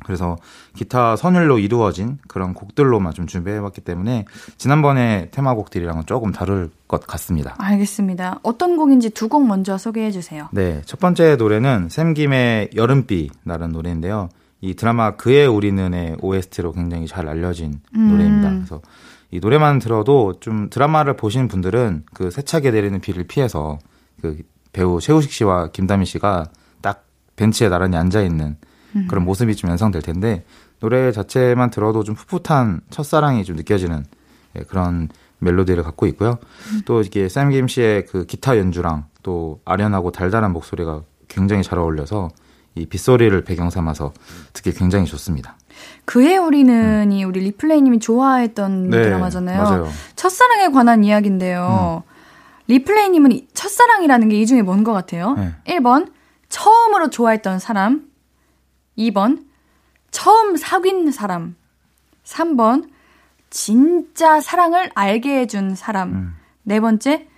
그래서 0.04 0.36
기타 0.76 1.16
선율로 1.16 1.58
이루어진 1.58 2.18
그런 2.28 2.54
곡들로만 2.54 3.12
좀 3.14 3.26
준비해봤기 3.26 3.80
때문에 3.80 4.24
지난번에 4.58 5.28
테마곡들이랑은 5.32 6.06
조금 6.06 6.30
다를 6.30 6.70
것 6.86 7.04
같습니다. 7.06 7.56
알겠습니다. 7.58 8.38
어떤 8.42 8.76
곡인지 8.76 9.10
두 9.10 9.28
곡 9.28 9.46
먼저 9.46 9.76
소개해 9.78 10.10
주세요. 10.12 10.48
네, 10.52 10.82
첫 10.84 11.00
번째 11.00 11.36
노래는 11.36 11.88
샘김의 11.88 12.70
여름비라는 12.76 13.72
노래인데요. 13.72 14.28
이 14.60 14.74
드라마 14.74 15.16
그의 15.16 15.46
우리는의 15.46 16.16
OST로 16.20 16.72
굉장히 16.72 17.06
잘 17.06 17.28
알려진 17.28 17.80
음. 17.96 18.10
노래입니다. 18.10 18.50
그래서 18.50 18.80
이 19.30 19.40
노래만 19.40 19.78
들어도 19.80 20.34
좀 20.40 20.70
드라마를 20.70 21.16
보신 21.16 21.48
분들은 21.48 22.04
그 22.14 22.30
세차게 22.30 22.70
내리는 22.70 23.00
비를 23.00 23.24
피해서 23.24 23.78
그 24.22 24.38
배우 24.72 25.00
최우식 25.00 25.32
씨와 25.32 25.68
김다미 25.72 26.04
씨가 26.06 26.44
딱 26.80 27.04
벤치에 27.36 27.68
나란히 27.68 27.96
앉아 27.96 28.22
있는 28.22 28.56
음. 28.96 29.06
그런 29.08 29.24
모습이 29.24 29.54
좀 29.56 29.70
연상될 29.70 30.02
텐데 30.02 30.44
노래 30.80 31.12
자체만 31.12 31.70
들어도 31.70 32.04
좀 32.04 32.14
풋풋한 32.14 32.80
첫사랑이 32.90 33.44
좀 33.44 33.56
느껴지는 33.56 34.04
예, 34.56 34.60
그런 34.62 35.08
멜로디를 35.38 35.82
갖고 35.82 36.06
있고요. 36.06 36.38
음. 36.72 36.82
또 36.84 37.00
이게 37.00 37.28
샘김 37.28 37.68
씨의 37.68 38.06
그 38.06 38.24
기타 38.26 38.56
연주랑 38.58 39.06
또 39.22 39.60
아련하고 39.64 40.10
달달한 40.12 40.52
목소리가 40.52 41.02
굉장히 41.28 41.62
잘 41.62 41.78
어울려서 41.78 42.28
이 42.76 42.86
빗소리를 42.86 43.42
배경 43.44 43.70
삼아서 43.70 44.12
듣기 44.52 44.72
굉장히 44.72 45.06
좋습니다. 45.06 45.56
그의 46.04 46.38
우리는이 46.38 47.24
우리 47.24 47.40
리플레이님이 47.40 47.98
좋아했던 48.00 48.90
드라마잖아요. 48.90 49.56
네, 49.56 49.62
맞아요. 49.64 49.88
첫사랑에 50.16 50.68
관한 50.68 51.04
이야기인데요. 51.04 52.02
리플레이님은 52.68 53.32
이- 53.32 53.46
첫사랑이라는 53.54 54.28
게 54.28 54.40
이 54.40 54.46
중에 54.46 54.62
뭔 54.62 54.82
것 54.84 54.92
같아요? 54.92 55.34
네. 55.34 55.52
1번 55.66 56.10
처음으로 56.48 57.10
좋아했던 57.10 57.58
사람 57.58 58.02
2번 58.98 59.44
처음 60.10 60.56
사귄 60.56 61.10
사람 61.10 61.56
3번 62.24 62.88
진짜 63.50 64.40
사랑을 64.40 64.90
알게 64.94 65.40
해준 65.40 65.74
사람 65.74 66.08
음. 66.12 66.34
네 66.62 66.80
번째 66.80 67.28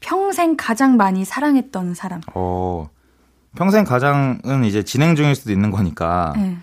평생 0.00 0.56
가장 0.56 0.96
많이 0.96 1.24
사랑했던 1.24 1.94
사람 1.94 2.20
어, 2.34 2.88
평생 3.56 3.84
가장은 3.84 4.64
이제 4.64 4.82
진행 4.82 5.16
중일 5.16 5.34
수도 5.34 5.52
있는 5.52 5.70
거니까 5.70 6.32
네. 6.36 6.56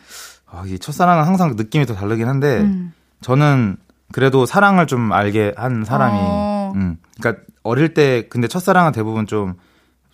아, 0.45 0.63
이 0.65 0.77
첫사랑은 0.77 1.23
항상 1.25 1.55
느낌이 1.55 1.85
더 1.85 1.95
다르긴 1.95 2.27
한데 2.27 2.59
음. 2.59 2.93
저는 3.21 3.77
그래도 4.11 4.45
사랑을 4.45 4.87
좀 4.87 5.11
알게 5.11 5.53
한 5.57 5.85
사람이 5.85 6.17
어. 6.19 6.73
음. 6.75 6.97
그러니까 7.19 7.43
어릴 7.63 7.93
때 7.93 8.27
근데 8.29 8.47
첫사랑은 8.47 8.91
대부분 8.91 9.27
좀 9.27 9.55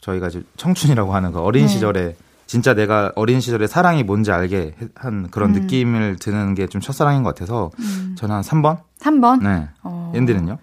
저희가 0.02 0.28
이제 0.28 0.44
청춘이라고 0.58 1.14
하는 1.14 1.32
그 1.32 1.40
어린 1.40 1.64
네. 1.64 1.68
시절에 1.68 2.16
진짜 2.48 2.74
내가 2.74 3.12
어린 3.16 3.40
시절에 3.42 3.68
사랑이 3.68 4.04
뭔지 4.04 4.32
알게 4.32 4.76
해- 4.82 4.88
한 4.96 5.30
그런 5.30 5.54
음. 5.54 5.62
느낌을 5.62 6.16
드는 6.20 6.56
게 6.56 6.68
좀 6.68 6.82
첫사랑인 6.82 7.22
것 7.24 7.36
같아서 7.36 7.70
저는 8.16 8.36
한 8.36 8.42
3번? 8.42 8.80
3번 9.00 9.44
네. 9.44 9.68
어. 9.84 10.12
앤디는요? 10.16 10.58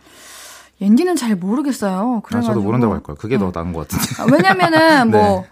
옌디는 0.81 1.15
잘 1.17 1.37
모르겠어요. 1.37 2.17
아, 2.19 2.21
그래가지고 2.27 2.55
저도 2.55 2.65
모른다고 2.65 2.95
할 2.95 3.03
걸. 3.03 3.15
그게 3.15 3.37
네. 3.37 3.45
더 3.45 3.53
나은 3.55 3.73
것 3.73 3.87
같은데. 3.89 4.23
아, 4.23 4.27
왜냐면은 4.35 5.11
네. 5.13 5.17
뭐 5.19 5.45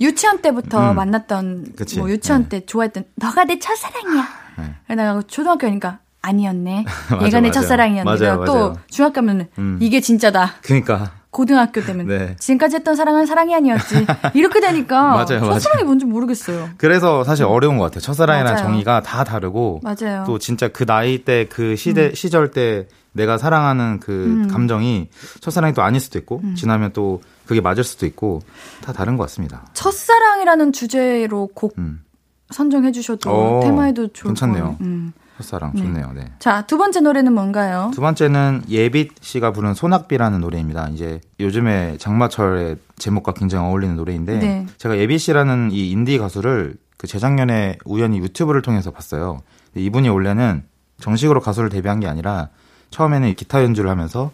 유치원 0.00 0.42
때부터 0.42 0.90
음. 0.90 0.96
만났던 0.96 1.72
그치. 1.76 1.98
뭐 1.98 2.10
유치원 2.10 2.48
네. 2.48 2.60
때 2.60 2.66
좋아했던 2.66 3.04
너가 3.14 3.44
내 3.44 3.58
첫사랑이야. 3.58 4.28
네. 4.58 4.74
그러다가 4.86 5.22
초등학교니까 5.26 5.98
아니었네. 6.20 6.84
맞아, 7.12 7.26
얘가 7.26 7.40
내 7.40 7.48
맞아요. 7.48 7.52
첫사랑이었는데 7.52 8.24
맞아요, 8.26 8.44
또 8.44 8.54
맞아요. 8.54 8.76
중학교 8.90 9.14
가면 9.14 9.48
음. 9.58 9.78
이게 9.80 10.00
진짜다. 10.00 10.54
그니까. 10.62 11.12
고등학교 11.36 11.84
때면 11.84 12.06
네. 12.08 12.36
지금까지 12.38 12.76
했던 12.76 12.96
사랑은 12.96 13.26
사랑이 13.26 13.54
아니었지. 13.54 14.06
이렇게 14.32 14.60
되니까 14.60 15.02
맞아요, 15.12 15.40
맞아요. 15.40 15.52
첫사랑이 15.52 15.84
뭔지 15.84 16.06
모르겠어요. 16.06 16.70
그래서 16.78 17.24
사실 17.24 17.44
어려운 17.44 17.76
것 17.76 17.84
같아요. 17.92 18.14
맞아요. 18.16 18.56
정의가 18.56 19.02
다 19.02 19.22
다르고 19.22 19.80
맞아요. 19.82 20.24
또 20.26 20.38
진짜 20.38 20.68
그 20.68 20.86
나이 20.86 21.18
때 21.18 21.46
그 21.50 21.76
시대 21.76 22.14
시절 22.14 22.50
때 22.50 22.88
내가 23.12 23.36
사랑하는 23.36 24.00
그 24.00 24.12
음. 24.12 24.48
감정이 24.48 25.08
첫사랑이 25.40 25.74
또 25.74 25.82
아닐 25.82 26.00
수도 26.00 26.18
있고 26.18 26.40
지나면 26.56 26.92
또 26.94 27.20
그게 27.46 27.60
맞을 27.60 27.84
수도 27.84 28.06
있고 28.06 28.40
다 28.82 28.92
다른 28.94 29.16
것 29.18 29.24
같습니다. 29.24 29.66
첫사랑이라는 29.74 30.72
주제로 30.72 31.48
곡 31.54 31.74
음. 31.78 32.02
선정해 32.50 32.92
주셔도 32.92 33.30
오, 33.30 33.60
테마에도 33.62 34.08
좋을 34.08 34.30
괜찮네요. 34.30 34.76
음. 34.80 35.12
첫사랑 35.36 35.72
네. 35.74 35.82
좋네요. 35.82 36.12
네. 36.14 36.32
자, 36.38 36.62
두 36.62 36.78
번째 36.78 37.00
노래는 37.00 37.32
뭔가요? 37.32 37.90
두 37.94 38.00
번째는 38.00 38.62
예빛 38.68 39.12
씨가 39.20 39.52
부른 39.52 39.74
소낙비라는 39.74 40.40
노래입니다. 40.40 40.88
이제 40.88 41.20
요즘에 41.40 41.96
장마철의 41.98 42.76
제목과 42.96 43.32
굉장히 43.32 43.66
어울리는 43.68 43.96
노래인데 43.96 44.38
네. 44.38 44.66
제가 44.78 44.96
예빛 44.96 45.20
씨라는 45.20 45.70
이 45.72 45.90
인디 45.90 46.18
가수를 46.18 46.76
그 46.96 47.06
재작년에 47.06 47.76
우연히 47.84 48.18
유튜브를 48.18 48.62
통해서 48.62 48.90
봤어요. 48.90 49.40
이분이 49.74 50.08
원래는 50.08 50.64
정식으로 51.00 51.40
가수를 51.40 51.68
데뷔한 51.68 52.00
게 52.00 52.06
아니라 52.06 52.48
처음에는 52.90 53.34
기타 53.34 53.62
연주를 53.62 53.90
하면서 53.90 54.30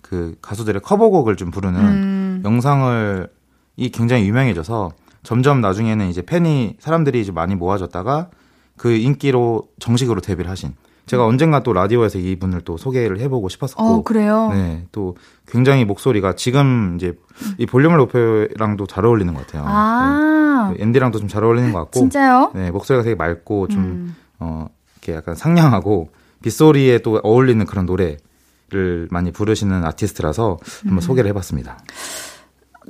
그 0.00 0.36
가수들의 0.40 0.82
커버곡을 0.82 1.34
좀 1.36 1.50
부르는 1.50 1.80
음. 1.80 2.42
영상을 2.44 3.28
이 3.76 3.88
굉장히 3.90 4.28
유명해져서 4.28 4.92
점점 5.24 5.60
나중에는 5.60 6.08
이제 6.08 6.22
팬이 6.22 6.76
사람들이 6.78 7.20
이제 7.20 7.32
많이 7.32 7.56
모아졌다가 7.56 8.28
그 8.76 8.92
인기로 8.92 9.68
정식으로 9.78 10.20
데뷔를 10.20 10.50
하신 10.50 10.74
제가 11.06 11.26
언젠가 11.26 11.62
또 11.62 11.72
라디오에서 11.74 12.18
이분을 12.18 12.62
또 12.62 12.76
소개를 12.78 13.20
해보고 13.20 13.48
싶었었고 13.50 13.82
어, 13.84 14.02
그래요? 14.02 14.48
네, 14.52 14.86
또 14.90 15.16
굉장히 15.46 15.84
목소리가 15.84 16.34
지금 16.34 16.94
이제 16.96 17.12
이 17.58 17.66
볼륨을 17.66 17.98
높여랑도 17.98 18.86
잘 18.86 19.04
어울리는 19.04 19.32
것 19.34 19.46
같아요. 19.46 19.64
아, 19.66 20.72
네. 20.74 20.82
앤디랑도 20.82 21.18
좀 21.18 21.28
잘 21.28 21.44
어울리는 21.44 21.72
것 21.72 21.78
같고. 21.80 22.00
진짜요? 22.00 22.52
네, 22.54 22.70
목소리가 22.70 23.02
되게 23.02 23.14
맑고 23.16 23.68
좀 23.68 23.80
음. 23.82 24.16
어, 24.38 24.66
이렇게 24.94 25.12
약간 25.14 25.34
상냥하고 25.34 26.08
빗소리에 26.42 26.98
또 27.00 27.20
어울리는 27.22 27.64
그런 27.66 27.84
노래를 27.84 29.08
많이 29.10 29.30
부르시는 29.30 29.84
아티스트라서 29.84 30.58
음. 30.84 30.88
한번 30.88 31.00
소개를 31.02 31.28
해봤습니다. 31.30 31.78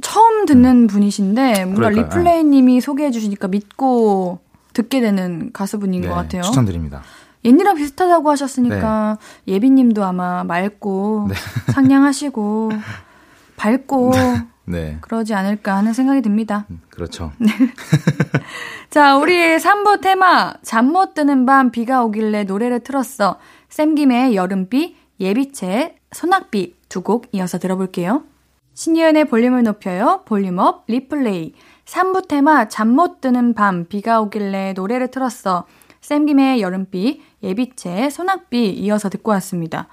처음 0.03 0.47
듣는 0.47 0.87
분이신데 0.87 1.65
뭔가 1.67 1.89
그러니까요. 1.91 2.05
리플레이님이 2.07 2.81
소개해 2.81 3.11
주시니까 3.11 3.49
믿고 3.49 4.39
듣게 4.75 5.01
되는 5.01 5.51
가수분인 5.53 6.03
네, 6.03 6.09
것 6.09 6.15
같아요. 6.15 6.43
추천드립니다. 6.43 7.03
옌디랑 7.45 7.77
비슷하다고 7.77 8.31
하셨으니까 8.31 9.19
예비님도 9.49 10.05
아마 10.05 10.45
맑고 10.45 11.29
상냥하시고 11.75 12.71
밝고 13.57 14.13
네, 14.67 14.97
그러지 15.03 15.35
않을까 15.35 15.77
하는 15.77 15.93
생각이 15.93 16.23
듭니다. 16.23 16.67
그렇죠. 16.91 17.33
자, 18.91 19.17
우리 19.17 19.35
3부 19.57 20.01
테마 20.01 20.55
잠 20.63 20.87
못 20.95 21.15
드는 21.15 21.45
밤 21.47 21.71
비가 21.71 22.03
오길래 22.05 22.45
노래를 22.45 22.81
틀었어. 22.81 23.39
샘김의 23.69 24.37
여름비, 24.37 24.97
예빛의 25.21 25.97
소낙비 26.13 26.77
두 26.89 27.03
곡 27.03 27.27
이어서 27.33 27.59
들어볼게요. 27.59 28.23
신예은의 28.75 29.27
볼륨을 29.27 29.63
높여요. 29.65 30.23
볼륨업 30.27 30.85
리플레이. 30.87 31.55
3부 31.87 32.29
테마 32.29 32.69
잠 32.69 32.89
못 32.95 33.21
드는 33.21 33.55
밤 33.55 33.85
비가 33.87 34.21
오길래 34.21 34.73
노래를 34.75 35.11
틀었어. 35.11 35.65
샘김의 36.01 36.61
여름비, 36.61 37.23
예빛의 37.43 38.11
소낙비 38.11 38.71
이어서 38.71 39.09
듣고 39.09 39.31
왔습니다. 39.33 39.87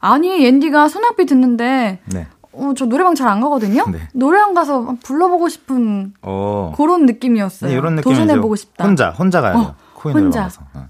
아니, 0.00 0.44
옌디가 0.44 0.88
소낙비 0.88 1.26
듣는데 1.26 2.00
네. 2.06 2.26
어, 2.52 2.72
저 2.76 2.86
노래방 2.86 3.14
잘 3.14 3.28
안 3.28 3.40
가거든요. 3.40 3.84
네. 3.90 4.08
노래방 4.14 4.54
가서 4.54 4.96
불러보고 5.02 5.48
싶은 5.48 6.14
어, 6.22 6.72
그런 6.76 7.04
느낌이었어요. 7.06 7.70
네, 7.70 7.76
이런 7.76 7.96
느낌 7.96 8.10
도전해보고 8.12 8.56
싶다. 8.56 8.84
혼자 8.84 9.10
혼자 9.10 9.40
가야 9.40 9.52
돼요. 9.52 9.62
어, 9.62 9.74
코인을 9.94 10.22
혼자. 10.22 10.40
받아서. 10.40 10.62
어. 10.74 10.88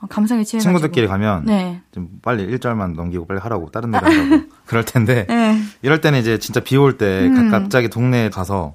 어, 0.00 0.06
감성에 0.08 0.44
취해가지고. 0.44 0.62
친구들끼리 0.70 1.06
가면 1.08 1.44
네. 1.46 1.82
좀 1.92 2.08
빨리 2.22 2.46
1절만 2.56 2.94
넘기고 2.94 3.26
빨리 3.26 3.40
하라고 3.40 3.70
다른 3.70 3.90
노래 3.90 4.06
하라고 4.06 4.44
그럴 4.66 4.84
텐데 4.84 5.26
네. 5.28 5.58
이럴 5.82 6.00
때는 6.00 6.18
이제 6.20 6.38
진짜 6.38 6.60
비 6.60 6.76
올때 6.76 7.26
음. 7.26 7.50
갑자기 7.50 7.88
동네에 7.88 8.30
가서 8.30 8.74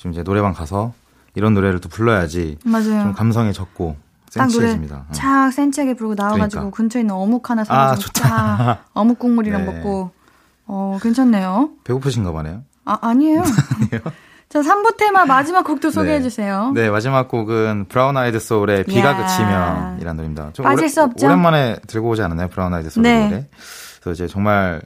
좀 0.00 0.12
이제 0.12 0.22
노래방 0.24 0.54
가서 0.54 0.94
이런 1.34 1.52
노래를 1.52 1.78
또 1.80 1.90
불러야지 1.90 2.56
맞아요. 2.64 3.02
좀 3.02 3.12
감성에 3.12 3.52
젖고 3.52 3.96
센치해집니다. 4.30 4.96
어. 4.96 5.12
착 5.12 5.50
센치하게 5.52 5.92
부르고 5.94 6.14
나와가지고 6.14 6.48
그러니까. 6.48 6.76
근처에 6.76 7.02
있는 7.02 7.14
어묵 7.14 7.50
하나 7.50 7.62
아, 7.62 7.64
사가지고 7.66 8.00
좋다. 8.12 8.28
딱 8.28 8.84
어묵 8.94 9.18
국물이랑 9.18 9.60
네. 9.66 9.72
먹고 9.72 10.10
어 10.66 10.98
괜찮네요. 11.02 11.70
배고프신가 11.84 12.32
보네요. 12.32 12.62
아 12.86 12.96
아니에요. 13.02 13.42
자 14.48 14.60
3부 14.62 14.96
테마 14.96 15.26
마지막 15.26 15.64
곡도 15.64 15.90
소개해 15.90 16.16
네. 16.18 16.22
주세요. 16.22 16.72
네, 16.74 16.88
마지막 16.88 17.28
곡은 17.28 17.86
브라운 17.90 18.16
아이드 18.16 18.40
소울의 18.40 18.84
비가 18.84 19.10
야. 19.10 19.16
그치면 19.18 20.00
이라는 20.00 20.16
노래입니다. 20.16 20.50
좀 20.54 20.64
빠질 20.64 20.84
오래- 20.84 20.88
수 20.88 21.02
없죠? 21.02 21.26
오랜만에 21.26 21.76
들고 21.86 22.08
오지 22.08 22.22
않았나요? 22.22 22.48
브라운 22.48 22.72
아이드 22.72 22.88
소울 22.88 23.02
네. 23.02 23.28
노래. 23.28 23.48
그래서 24.00 24.12
이제 24.24 24.32
정말 24.32 24.80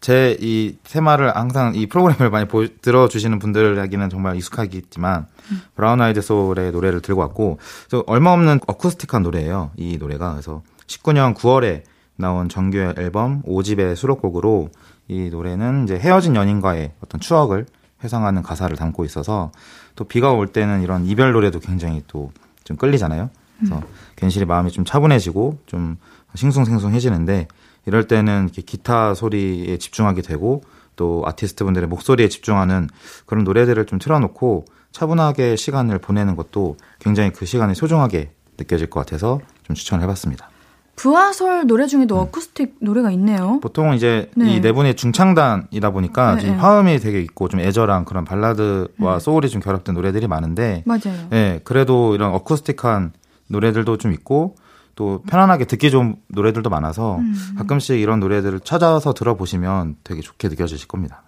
제 0.00 0.36
이 0.40 0.76
테마를 0.84 1.36
항상 1.36 1.74
이 1.74 1.86
프로그램을 1.86 2.30
많이 2.30 2.48
보, 2.48 2.66
들어주시는 2.66 3.38
분들에게는 3.38 4.08
정말 4.08 4.36
익숙하겠지만 4.36 5.26
브라운 5.74 6.00
아이드 6.00 6.22
소울의 6.22 6.72
노래를 6.72 7.00
들고 7.02 7.20
왔고 7.20 7.58
저 7.88 8.02
얼마 8.06 8.32
없는 8.32 8.60
어쿠스틱한 8.66 9.22
노래예요. 9.22 9.72
이 9.76 9.98
노래가 9.98 10.32
그래서 10.32 10.62
19년 10.86 11.34
9월에 11.34 11.82
나온 12.16 12.48
정규 12.48 12.78
앨범 12.78 13.42
5집의 13.42 13.96
수록곡으로 13.96 14.70
이 15.08 15.28
노래는 15.30 15.84
이제 15.84 15.98
헤어진 15.98 16.36
연인과의 16.36 16.92
어떤 17.04 17.20
추억을 17.20 17.66
회상하는 18.02 18.42
가사를 18.42 18.74
담고 18.76 19.04
있어서 19.04 19.52
또 19.96 20.04
비가 20.04 20.32
올 20.32 20.46
때는 20.46 20.82
이런 20.82 21.04
이별 21.04 21.32
노래도 21.32 21.60
굉장히 21.60 22.02
또 22.06 22.30
좀 22.70 22.76
끌리잖아요. 22.76 23.30
그래서 23.58 23.78
음. 23.78 23.82
괜시리 24.14 24.44
마음이 24.44 24.70
좀 24.70 24.84
차분해지고 24.84 25.58
좀 25.66 25.96
싱숭생숭해지는데 26.36 27.48
이럴 27.86 28.06
때는 28.06 28.44
이렇게 28.44 28.62
기타 28.62 29.14
소리에 29.14 29.76
집중하게 29.78 30.22
되고 30.22 30.62
또 30.96 31.22
아티스트 31.26 31.64
분들의 31.64 31.88
목소리에 31.88 32.28
집중하는 32.28 32.88
그런 33.26 33.44
노래들을 33.44 33.84
좀 33.86 33.98
틀어놓고 33.98 34.64
차분하게 34.92 35.56
시간을 35.56 35.98
보내는 35.98 36.36
것도 36.36 36.76
굉장히 36.98 37.30
그 37.30 37.46
시간이 37.46 37.74
소중하게 37.74 38.32
느껴질 38.58 38.90
것 38.90 39.00
같아서 39.00 39.40
좀 39.62 39.74
추천을 39.74 40.02
해봤습니다. 40.04 40.50
부하솔 40.96 41.66
노래 41.66 41.86
중에도 41.86 42.16
음. 42.16 42.20
어쿠스틱 42.24 42.76
노래가 42.80 43.10
있네요. 43.12 43.58
보통 43.62 43.94
이제 43.94 44.30
네. 44.36 44.56
이네 44.56 44.72
분이 44.72 44.96
중창단이다 44.96 45.90
보니까 45.92 46.34
네, 46.34 46.42
네. 46.42 46.50
화음이 46.50 46.98
되게 46.98 47.22
있고 47.22 47.48
좀 47.48 47.60
애절한 47.60 48.04
그런 48.04 48.26
발라드와 48.26 49.14
네. 49.14 49.18
소울이 49.18 49.48
좀 49.48 49.62
결합된 49.62 49.94
노래들이 49.94 50.28
많은데 50.28 50.82
맞아요. 50.84 51.28
네, 51.30 51.60
그래도 51.64 52.14
이런 52.14 52.34
어쿠스틱한 52.34 53.12
노래들도 53.48 53.96
좀 53.96 54.12
있고 54.12 54.56
또 55.00 55.22
편안하게 55.26 55.64
듣기 55.64 55.90
좋은 55.90 56.16
노래들도 56.28 56.68
많아서 56.68 57.16
음. 57.20 57.34
가끔씩 57.56 57.98
이런 57.98 58.20
노래들을 58.20 58.60
찾아서 58.60 59.14
들어보시면 59.14 59.96
되게 60.04 60.20
좋게 60.20 60.48
느껴지실 60.48 60.88
겁니다. 60.88 61.22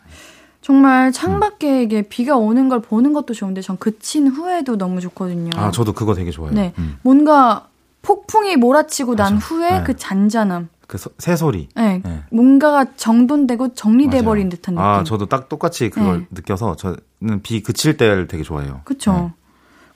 정말 0.61 1.11
창밖에 1.11 1.83
이게 1.83 2.03
비가 2.03 2.37
오는 2.37 2.69
걸 2.69 2.83
보는 2.83 3.15
것도 3.15 3.33
좋은데 3.33 3.63
전 3.63 3.79
그친 3.79 4.29
후에도 4.29 4.77
너무 4.77 5.01
좋거든요. 5.01 5.53
아, 5.57 5.71
저도 5.71 5.95
그거 5.95 6.13
되게 6.13 6.31
좋아해요. 6.31 6.55
네. 6.55 6.75
음. 6.77 6.99
뭔가 7.01 7.69
폭풍이 8.03 8.57
몰아치고 8.57 9.15
난 9.15 9.39
후에 9.39 9.71
네. 9.79 9.85
그 9.85 9.97
잔잔함. 9.97 10.69
그 10.87 10.99
새소리. 11.17 11.71
네. 11.75 12.03
네. 12.05 12.25
뭔가가 12.31 12.93
정돈되고 12.95 13.73
정리돼 13.73 14.23
버린 14.23 14.51
듯한 14.51 14.77
아, 14.77 14.83
느낌. 14.83 15.01
아, 15.01 15.05
저도 15.05 15.27
딱 15.31 15.49
똑같이 15.49 15.89
그걸 15.89 16.19
네. 16.19 16.27
느껴서 16.31 16.77
저는 16.77 17.41
비 17.43 17.63
그칠 17.63 17.97
때를 17.97 18.27
되게 18.27 18.43
좋아해요. 18.43 18.83
그렇죠. 18.85 19.33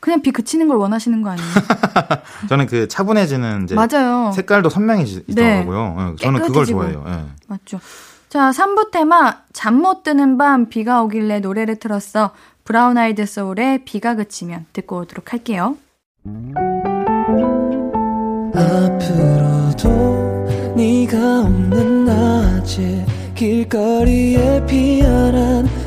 그냥 0.01 0.23
비 0.23 0.31
그치는 0.31 0.69
걸 0.69 0.77
원하시는 0.77 1.23
거 1.23 1.31
아니에요? 1.31 1.49
저는 2.49 2.67
그 2.67 2.87
차분해지는 2.89 3.65
이제 3.65 3.75
맞아요. 3.75 4.31
색깔도 4.35 4.69
선명해지더라고요. 4.69 5.95
네. 5.99 6.05
네. 6.05 6.15
저는 6.21 6.43
그걸 6.43 6.67
좋아해요. 6.67 7.03
네. 7.07 7.25
맞죠. 7.49 7.81
자, 8.29 8.51
3부 8.51 8.91
테마 8.91 9.39
잠 9.53 9.77
못 9.81 10.03
드는 10.03 10.37
밤 10.39 10.69
비가 10.69 11.03
오길래 11.03 11.41
노래를 11.41 11.77
틀었어. 11.77 12.31
브라운 12.65 12.99
아이드 12.99 13.25
소울의 13.27 13.85
비가 13.85 14.15
그치면 14.17 14.67
듣고 14.73 14.99
오도록 15.01 15.33
할게요. 15.33 15.77
앞으로도 19.07 20.75
네가 20.77 21.41
없는 21.43 22.05
낮에 22.05 23.07
길거리에 23.35 24.65
피어난 24.67 25.69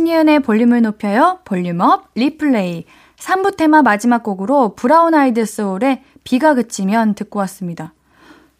신예은의 0.00 0.40
볼륨을 0.40 0.82
높여요. 0.82 1.38
볼륨업 1.46 2.10
리플레이. 2.16 2.84
3부 3.16 3.56
테마 3.56 3.80
마지막 3.80 4.22
곡으로 4.22 4.74
브라운 4.74 5.14
아이드 5.14 5.46
소울의 5.46 6.02
비가 6.22 6.52
그치면 6.52 7.14
듣고 7.14 7.38
왔습니다. 7.38 7.94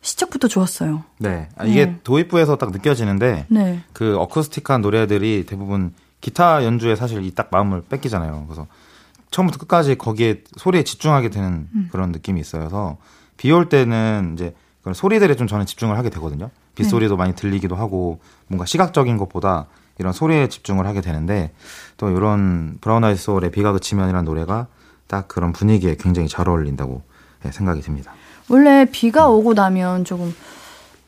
시작부터 0.01 0.49
좋았어요. 0.49 1.05
네. 1.18 1.51
아, 1.59 1.66
이게 1.66 1.84
네. 1.87 2.01
도입부에서 2.05 2.57
딱 2.57 2.70
느껴지는데 2.70 3.45
네. 3.49 3.80
그 3.93 4.16
어쿠스틱한 4.16 4.80
노래들이 4.80 5.45
대부분 5.47 5.93
기타 6.22 6.64
연주에 6.64 6.97
사실 6.97 7.22
이 7.22 7.30
딱 7.34 7.49
마음을 7.53 7.82
뺏기잖아요. 7.87 8.45
그래서 8.47 8.66
처음부터 9.30 9.59
끝까지 9.59 9.99
거기에 9.99 10.43
소리에 10.57 10.84
집중하게 10.84 11.28
되는 11.28 11.68
음. 11.74 11.89
그런 11.93 12.12
느낌이 12.12 12.41
있어서 12.41 12.97
비 13.37 13.51
올 13.53 13.68
때는 13.68 14.32
이제 14.37 14.55
그런 14.80 14.95
소리들에 14.95 15.37
좀 15.37 15.47
저는 15.47 15.66
집중을 15.66 15.99
하게 15.99 16.09
되거든요. 16.09 16.49
빗소리도 16.76 17.16
네. 17.16 17.18
많이 17.18 17.34
들리기도 17.34 17.76
하고 17.76 18.20
뭔가 18.47 18.64
시각적인 18.64 19.18
것보다 19.18 19.66
이런 19.99 20.12
소리에 20.12 20.49
집중을 20.49 20.86
하게 20.86 21.01
되는데 21.01 21.53
또 21.97 22.11
이런 22.11 22.78
브라운 22.80 23.05
아이스 23.05 23.24
소울의 23.24 23.51
비가 23.51 23.72
그치면이라는 23.72 24.24
노래가 24.24 24.66
딱 25.07 25.28
그런 25.28 25.53
분위기에 25.53 25.97
굉장히 25.99 26.28
잘 26.28 26.49
어울린다고 26.49 27.03
예, 27.44 27.51
생각이 27.51 27.80
듭니다. 27.80 28.12
원래 28.49 28.86
비가 28.90 29.28
오고 29.28 29.55
나면 29.55 30.05
조금 30.05 30.34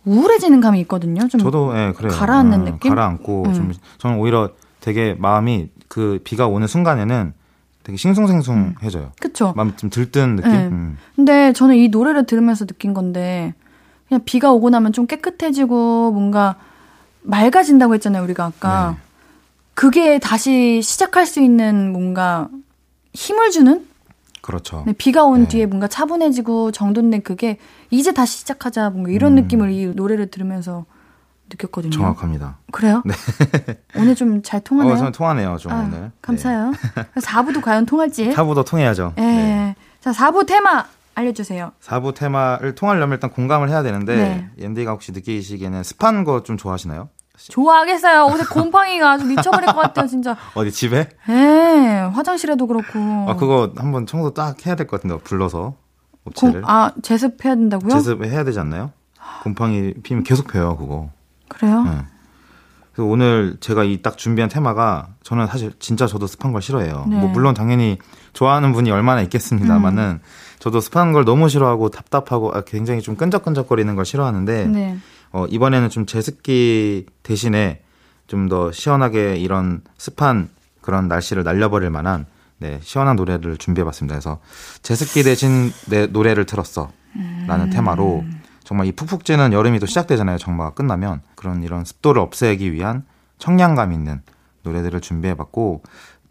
우울해지는 0.04 0.60
감이 0.60 0.80
있거든요. 0.80 1.28
좀 1.28 1.40
저도 1.40 1.76
예, 1.76 1.92
그래요. 1.96 2.12
가라앉는 2.12 2.62
어, 2.62 2.64
느낌? 2.64 2.90
가라앉고 2.90 3.44
음. 3.46 3.54
좀 3.54 3.72
저는 3.98 4.18
오히려 4.18 4.50
되게 4.80 5.14
마음이 5.18 5.68
그 5.88 6.20
비가 6.24 6.46
오는 6.46 6.66
순간에는 6.66 7.34
되게 7.82 7.96
싱숭생숭해져요. 7.96 9.04
음. 9.04 9.10
그쵸. 9.18 9.54
마음 9.56 9.74
좀 9.76 9.88
들뜬 9.88 10.36
느낌? 10.36 10.52
네. 10.52 10.66
음. 10.66 10.98
근데 11.16 11.52
저는 11.54 11.74
이 11.76 11.88
노래를 11.88 12.26
들으면서 12.26 12.66
느낀 12.66 12.92
건데, 12.92 13.54
그냥 14.08 14.20
비가 14.26 14.52
오고 14.52 14.68
나면 14.68 14.92
좀 14.92 15.06
깨끗해지고, 15.06 16.12
뭔가 16.12 16.56
맑아진다고 17.28 17.94
했잖아요, 17.94 18.22
우리가 18.24 18.46
아까. 18.46 18.96
네. 18.96 19.02
그게 19.74 20.18
다시 20.18 20.80
시작할 20.82 21.26
수 21.26 21.40
있는 21.40 21.92
뭔가 21.92 22.48
힘을 23.14 23.50
주는? 23.50 23.86
그렇죠. 24.40 24.82
네, 24.86 24.94
비가 24.94 25.24
온 25.24 25.42
네. 25.42 25.48
뒤에 25.48 25.66
뭔가 25.66 25.86
차분해지고 25.88 26.72
정돈된 26.72 27.22
그게 27.22 27.58
이제 27.90 28.12
다시 28.12 28.38
시작하자 28.38 28.90
뭔가 28.90 29.10
이런 29.10 29.32
음. 29.32 29.42
느낌을 29.42 29.70
이 29.72 29.86
노래를 29.88 30.30
들으면서 30.30 30.86
느꼈거든요. 31.50 31.90
정확합니다. 31.92 32.56
그래요? 32.72 33.02
네. 33.04 33.14
오늘 33.96 34.14
좀 34.14 34.42
잘 34.42 34.60
통하네요. 34.62 34.94
어, 34.94 34.96
저는 34.96 35.12
통하네요, 35.12 35.56
좀 35.58 35.72
아, 35.72 35.82
오늘. 35.82 36.10
감사해요. 36.22 36.72
네. 36.96 37.20
4부도 37.20 37.62
과연 37.62 37.84
통할지. 37.86 38.30
4부도 38.30 38.64
통해야죠. 38.66 39.12
네. 39.16 39.22
네. 39.22 39.76
자, 40.00 40.12
4부 40.12 40.46
테마 40.46 40.86
알려주세요. 41.14 41.72
4부 41.82 42.14
테마를 42.14 42.74
통하려면 42.74 43.16
일단 43.16 43.30
공감을 43.30 43.68
해야 43.70 43.82
되는데, 43.82 44.16
네. 44.16 44.48
옌디가 44.58 44.92
혹시 44.92 45.12
느끼시기에는 45.12 45.82
습한 45.82 46.24
거 46.24 46.42
좀 46.42 46.56
좋아하시나요? 46.56 47.08
좋아하겠어요. 47.38 48.26
옷에 48.26 48.44
곰팡이가 48.44 49.12
아주 49.12 49.24
미쳐버릴 49.26 49.66
것 49.66 49.76
같아요, 49.76 50.06
진짜. 50.06 50.36
어디 50.54 50.70
집에? 50.72 51.08
네, 51.28 52.00
화장실에도 52.12 52.66
그렇고. 52.66 52.98
아 53.28 53.36
그거 53.36 53.72
한번 53.76 54.06
청소 54.06 54.34
딱 54.34 54.66
해야 54.66 54.74
될 54.74 54.86
것 54.86 55.00
같은데 55.00 55.22
불러서 55.22 55.74
업체를. 56.24 56.62
곰, 56.62 56.70
아 56.70 56.92
제습해야 57.02 57.54
된다고요? 57.54 57.90
제습해야 57.94 58.44
되지 58.44 58.58
않나요? 58.60 58.90
곰팡이 59.42 59.94
피면 60.02 60.24
계속 60.24 60.48
펴요, 60.48 60.76
그거. 60.76 61.10
그래요? 61.48 61.82
네. 61.84 61.90
그래서 62.92 63.08
오늘 63.08 63.56
제가 63.60 63.84
이 63.84 64.02
딱 64.02 64.18
준비한 64.18 64.48
테마가 64.48 65.08
저는 65.22 65.46
사실 65.46 65.72
진짜 65.78 66.06
저도 66.08 66.26
습한 66.26 66.52
걸 66.52 66.60
싫어해요. 66.60 67.06
네. 67.08 67.16
뭐 67.20 67.28
물론 67.28 67.54
당연히 67.54 67.98
좋아하는 68.32 68.72
분이 68.72 68.90
얼마나 68.90 69.22
있겠습니다만은 69.22 70.02
음. 70.02 70.20
저도 70.58 70.80
습한 70.80 71.12
걸 71.12 71.24
너무 71.24 71.48
싫어하고 71.48 71.90
답답하고 71.90 72.52
아, 72.52 72.62
굉장히 72.62 73.00
좀 73.00 73.14
끈적끈적거리는 73.16 73.94
걸 73.94 74.04
싫어하는데. 74.04 74.66
네. 74.66 74.98
어, 75.32 75.46
이번에는 75.46 75.88
좀 75.90 76.06
제습기 76.06 77.06
대신에 77.22 77.82
좀 78.26 78.48
더 78.48 78.70
시원하게 78.70 79.36
이런 79.36 79.80
습한 79.96 80.50
그런 80.80 81.08
날씨를 81.08 81.44
날려버릴 81.44 81.90
만한 81.90 82.26
네, 82.58 82.78
시원한 82.82 83.16
노래를 83.16 83.56
준비해봤습니다. 83.56 84.14
그래서 84.14 84.38
제습기 84.82 85.22
대신 85.22 85.72
내 85.86 86.06
노래를 86.06 86.44
틀었어. 86.44 86.90
라는 87.46 87.66
음. 87.66 87.70
테마로 87.70 88.24
정말 88.64 88.86
이 88.86 88.92
푹푹 88.92 89.24
찌는 89.24 89.52
여름이 89.52 89.78
또 89.78 89.86
시작되잖아요. 89.86 90.38
정마가 90.38 90.74
끝나면. 90.74 91.22
그런 91.36 91.62
이런 91.62 91.84
습도를 91.84 92.20
없애기 92.20 92.72
위한 92.72 93.04
청량감 93.38 93.92
있는 93.92 94.20
노래들을 94.62 95.00
준비해봤고 95.00 95.82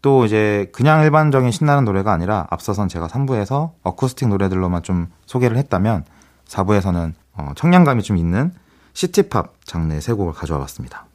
또 0.02 0.24
이제 0.24 0.70
그냥 0.72 1.02
일반적인 1.02 1.50
신나는 1.50 1.84
노래가 1.84 2.12
아니라 2.12 2.46
앞서선 2.50 2.88
제가 2.88 3.08
3부에서 3.08 3.72
어쿠스틱 3.82 4.28
노래들로만 4.28 4.82
좀 4.82 5.08
소개를 5.26 5.56
했다면 5.56 6.04
4부에서는 6.46 7.14
어, 7.34 7.52
청량감이 7.56 8.02
좀 8.02 8.16
있는 8.16 8.52
시티팝 8.98 9.64
장르의 9.64 10.00
세 10.02 10.12
곡을 10.12 10.32
가져와 10.32 10.58
봤습니다. 10.58 11.06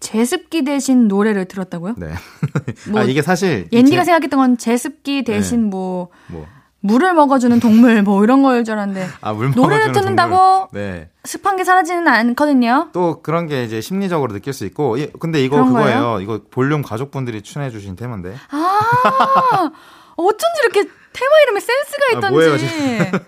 제습기 0.00 0.64
대신 0.64 1.06
노래를 1.06 1.44
들었다고요? 1.44 1.96
네. 1.98 2.14
뭐 2.88 3.02
아, 3.02 3.04
이게 3.04 3.20
사실. 3.20 3.68
옌디가 3.70 4.04
제... 4.04 4.06
생각했던 4.06 4.40
건 4.40 4.56
제습기 4.56 5.22
대신 5.22 5.64
네. 5.64 5.68
뭐, 5.68 6.08
뭐, 6.28 6.46
물을 6.80 7.12
먹어주는 7.12 7.60
동물 7.60 8.00
뭐 8.02 8.24
이런 8.24 8.42
걸 8.42 8.64
줄 8.64 8.72
알았는데. 8.72 9.06
아, 9.20 9.34
물 9.34 9.50
노래를 9.50 9.92
듣는다고 9.92 10.68
네. 10.72 11.10
습한 11.24 11.58
게 11.58 11.64
사라지는 11.64 12.08
않거든요. 12.08 12.88
또 12.94 13.20
그런 13.20 13.46
게 13.46 13.64
이제 13.64 13.82
심리적으로 13.82 14.32
느낄 14.32 14.54
수 14.54 14.64
있고. 14.64 14.96
근데 15.18 15.44
이거 15.44 15.62
그거예요. 15.62 16.00
거예요? 16.00 16.20
이거 16.22 16.40
볼륨 16.50 16.80
가족분들이 16.80 17.42
추천해 17.42 17.68
주신 17.68 17.96
테마인데. 17.96 18.34
아, 18.50 19.70
어쩐지 20.16 20.60
이렇게 20.64 20.84
테마 21.12 21.30
이름에 21.42 21.60
센스가 21.60 22.06
아, 22.06 22.16
있던지. 22.16 23.20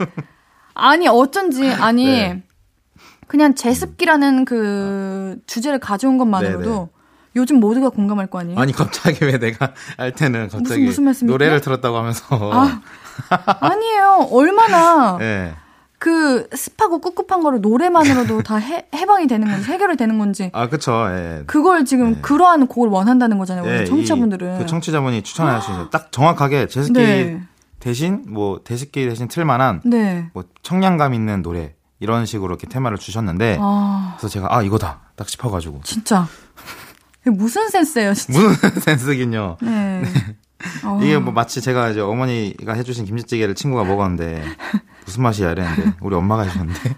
아, 0.72 0.88
아니, 0.88 1.06
어쩐지. 1.08 1.70
아니. 1.70 2.06
네. 2.06 2.42
그냥 3.32 3.54
제습기라는 3.54 4.44
그 4.44 5.38
주제를 5.46 5.78
가져온 5.78 6.18
것만으로도 6.18 6.90
요즘 7.34 7.60
모두가 7.60 7.88
공감할 7.88 8.26
거 8.26 8.38
아니에요? 8.40 8.60
아니 8.60 8.72
갑자기 8.74 9.24
왜 9.24 9.38
내가 9.38 9.72
할 9.96 10.12
때는 10.12 10.48
갑자기 10.50 10.84
무슨- 10.84 11.04
무슨? 11.04 11.28
노래를 11.28 11.62
들었다고 11.62 11.96
하면서 11.96 12.22
아, 12.30 12.82
아니에요. 13.60 14.28
얼마나 14.30 15.16
네. 15.18 15.54
그 15.98 16.46
습하고 16.54 17.00
꿉꿉한 17.00 17.42
거를 17.42 17.62
노래만으로도 17.62 18.42
다 18.42 18.56
해, 18.56 18.84
해방이 18.94 19.26
되는 19.28 19.50
건지 19.50 19.70
해결이 19.70 19.96
되는 19.96 20.18
건지 20.18 20.50
아 20.52 20.68
그쵸 20.68 21.06
예. 21.10 21.44
그걸 21.46 21.86
지금 21.86 22.20
그러한 22.20 22.66
곡을 22.66 22.90
원한다는 22.90 23.38
거잖아요. 23.38 23.64
예, 23.66 23.78
우리 23.78 23.86
청취자분들은. 23.86 24.56
이- 24.56 24.58
그 24.58 24.66
청취자분이 24.66 25.22
추천하시는 25.22 25.88
딱 25.90 26.12
정확하게 26.12 26.66
제습기 26.66 27.00
네. 27.00 27.40
대신 27.80 28.24
뭐 28.28 28.60
대습기 28.62 29.08
대신 29.08 29.26
틀만한 29.28 29.80
네. 29.86 30.28
뭐 30.34 30.44
청량감 30.62 31.14
있는 31.14 31.40
노래 31.40 31.74
이런 32.02 32.26
식으로 32.26 32.50
이렇게 32.52 32.66
테마를 32.66 32.98
주셨는데 32.98 33.58
아, 33.60 34.14
그래서 34.18 34.28
제가 34.32 34.48
아 34.50 34.62
이거다 34.62 35.00
딱 35.16 35.28
싶어가지고 35.28 35.80
진짜. 35.84 36.26
무슨 37.24 37.68
센스예요, 37.68 38.14
진짜. 38.14 38.40
무슨 38.40 38.70
센스긴요. 38.82 39.58
네. 39.62 40.02
어, 40.84 40.98
이게 41.02 41.18
뭐 41.18 41.32
마치 41.32 41.60
제가 41.60 41.90
이제 41.90 42.00
어머니가 42.00 42.72
해주신 42.74 43.04
김치찌개를 43.04 43.54
친구가 43.54 43.84
먹었는데 43.84 44.44
무슨 45.04 45.22
맛이야 45.22 45.52
이랬는데 45.52 45.92
우리 46.00 46.16
엄마가 46.16 46.42
해주셨는데 46.42 46.96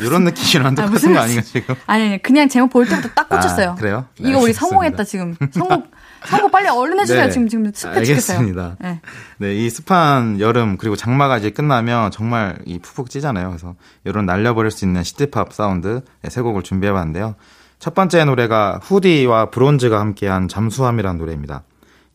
이런 0.00 0.24
느낌이랑 0.24 0.66
아, 0.66 0.70
똑같은 0.70 0.92
무슨 0.92 1.14
거 1.14 1.20
아닌가 1.20 1.42
지금? 1.42 1.74
아니, 1.86 2.04
아니, 2.04 2.22
그냥 2.22 2.48
제목 2.48 2.70
볼 2.70 2.86
때부터 2.86 3.08
딱 3.14 3.28
꽂혔어요. 3.28 3.70
아, 3.70 3.74
그래요? 3.74 4.06
네, 4.20 4.30
이거 4.30 4.38
우리. 4.40 4.52
성공했다, 4.52 5.02
지금. 5.04 5.34
성공, 5.52 5.84
성공 6.26 6.50
빨리 6.50 6.68
얼른 6.68 6.98
해주세요. 7.00 7.26
네, 7.26 7.30
지금, 7.30 7.48
지금 7.48 7.72
습해 7.72 8.04
죽겠어요. 8.04 8.38
알겠습니다. 8.38 8.76
네. 8.80 9.00
네, 9.38 9.54
이 9.54 9.70
습한 9.70 10.40
여름 10.40 10.76
그리고 10.76 10.96
장마가 10.96 11.38
이제 11.38 11.50
끝나면 11.50 12.10
정말 12.10 12.58
이 12.64 12.78
푹푹 12.78 13.10
찌잖아요. 13.10 13.48
그래서 13.48 13.74
이런 14.04 14.26
날려버릴 14.26 14.70
수 14.70 14.84
있는 14.84 15.02
시티팝 15.02 15.52
사운드 15.52 16.02
네, 16.22 16.30
세 16.30 16.40
곡을 16.40 16.62
준비해봤는데요. 16.62 17.36
첫 17.78 17.94
번째 17.94 18.24
노래가 18.24 18.80
후디와 18.82 19.50
브론즈가 19.50 20.00
함께한 20.00 20.48
잠수함이라는 20.48 21.18
노래입니다. 21.18 21.62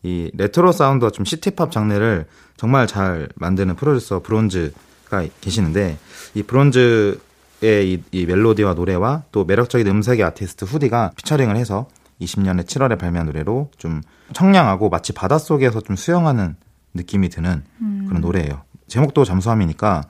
이 0.02 0.30
레트로 0.34 0.72
사운드와 0.72 1.10
좀 1.10 1.24
시티팝 1.24 1.70
장르를 1.70 2.26
정말 2.56 2.86
잘 2.86 3.28
만드는 3.36 3.76
프로듀서 3.76 4.20
브론즈가 4.20 5.26
계시는데 5.40 5.98
이 6.34 6.42
브론즈의 6.42 7.18
이, 7.62 8.02
이 8.10 8.26
멜로디와 8.26 8.74
노래와 8.74 9.22
또 9.30 9.44
매력적인 9.44 9.86
음색의 9.86 10.24
아티스트 10.24 10.64
후디가 10.64 11.12
피처링을 11.16 11.56
해서 11.56 11.86
20년에 12.24 12.64
7월에 12.64 12.98
발매한 12.98 13.26
노래로 13.26 13.70
좀 13.76 14.02
청량하고 14.32 14.88
마치 14.88 15.12
바닷속에서 15.12 15.80
좀 15.80 15.96
수영하는 15.96 16.56
느낌이 16.94 17.28
드는 17.28 17.64
그런 18.08 18.20
노래예요. 18.20 18.62
제목도 18.88 19.24
잠수함이니까 19.24 20.02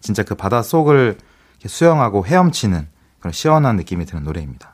진짜 0.00 0.22
그 0.22 0.34
바닷속을 0.34 1.18
수영하고 1.66 2.26
헤엄치는 2.26 2.88
그런 3.20 3.32
시원한 3.32 3.76
느낌이 3.76 4.04
드는 4.06 4.24
노래입니다. 4.24 4.72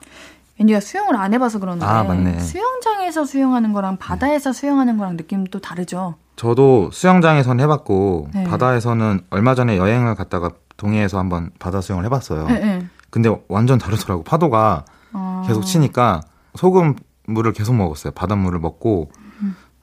왠지가 0.59 0.80
수영을 0.80 1.16
안 1.16 1.35
해봐서 1.35 1.59
그러는데 1.59 1.85
아, 1.85 2.05
맞네. 2.05 2.39
수영장에서 2.41 3.24
수영하는 3.24 3.72
거랑 3.72 3.97
바다에서 3.97 4.53
수영하는 4.53 4.99
거랑 4.99 5.16
느낌 5.16 5.45
또 5.45 5.61
다르죠. 5.61 6.14
저도 6.37 6.91
수영장에선 6.93 7.61
해봤고 7.61 8.28
네. 8.35 8.45
바다에서는 8.45 9.20
얼마 9.30 9.55
전에 9.55 9.76
여행을 9.76 10.14
갔다가 10.14 10.51
동해에서 10.76 11.18
한번 11.18 11.51
바다 11.59 11.80
수영을 11.80 12.05
해봤어요. 12.05 12.47
네, 12.47 12.59
네. 12.59 12.87
근데 13.11 13.35
완전 13.49 13.78
다르더라고. 13.78 14.24
파도가 14.24 14.85
어, 15.12 15.45
계속 15.47 15.62
치니까 15.62 16.20
소금 16.57 16.97
물을 17.27 17.53
계속 17.53 17.75
먹었어요. 17.75 18.13
바닷물을 18.13 18.59
먹고 18.61 19.11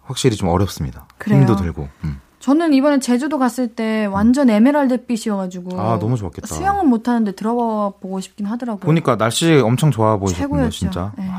확실히 0.04 0.36
좀 0.36 0.50
어렵습니다. 0.50 1.08
그래요? 1.18 1.40
힘도 1.40 1.56
들고. 1.56 1.90
음. 2.04 2.20
저는 2.40 2.74
이번에 2.74 3.00
제주도 3.00 3.38
갔을 3.38 3.68
때 3.68 4.06
완전 4.06 4.50
에메랄드빛이어가지고 4.50 5.80
아, 5.80 6.00
너무 6.00 6.18
좋았겠다. 6.18 6.48
수영은 6.48 6.88
못하는데 6.88 7.34
들어가 7.34 7.92
보고 8.00 8.20
싶긴 8.20 8.48
하더라고요. 8.48 8.82
보니까 8.82 9.16
날씨 9.16 9.54
엄청 9.60 9.92
좋아 9.92 10.18
보이셨군요. 10.18 10.70
진짜. 10.72 11.14
네, 11.18 11.30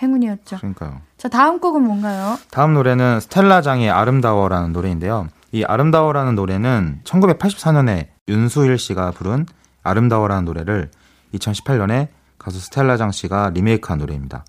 행운이었죠. 0.00 0.58
그러니까요. 0.58 1.00
자 1.18 1.28
다음 1.28 1.58
곡은 1.58 1.82
뭔가요? 1.82 2.38
다음 2.52 2.74
노래는 2.74 3.18
스텔라장의 3.20 3.90
아름다워라는 3.90 4.72
노래인데요. 4.72 5.26
이 5.50 5.64
아름다워라는 5.64 6.36
노래는 6.36 7.00
1984년에 7.04 8.06
윤수일 8.28 8.78
씨가 8.78 9.10
부른 9.10 9.46
아름다워라는 9.82 10.44
노래를 10.44 10.90
2018년에 11.34 12.08
가수 12.38 12.60
스텔라장 12.60 13.10
씨가 13.10 13.50
리메이크한 13.50 13.98
노래입니다. 13.98 14.44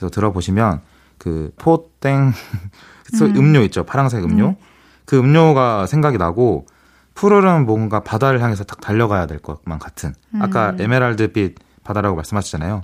그래서 0.00 0.10
들어보시면 0.10 0.80
그 1.18 1.52
포땡 1.58 2.32
소- 3.16 3.26
음료 3.26 3.60
있죠. 3.64 3.84
파란색 3.84 4.24
음료. 4.24 4.56
그 5.04 5.18
음료가 5.18 5.86
생각이 5.86 6.16
나고 6.18 6.66
푸르른 7.14 7.66
뭔가 7.66 8.00
바다를 8.00 8.40
향해서 8.42 8.64
딱 8.64 8.80
달려가야 8.80 9.26
될 9.26 9.38
것만 9.40 9.78
같은 9.78 10.14
아까 10.40 10.74
에메랄드빛 10.78 11.56
바다라고 11.84 12.16
말씀하셨잖아요. 12.16 12.80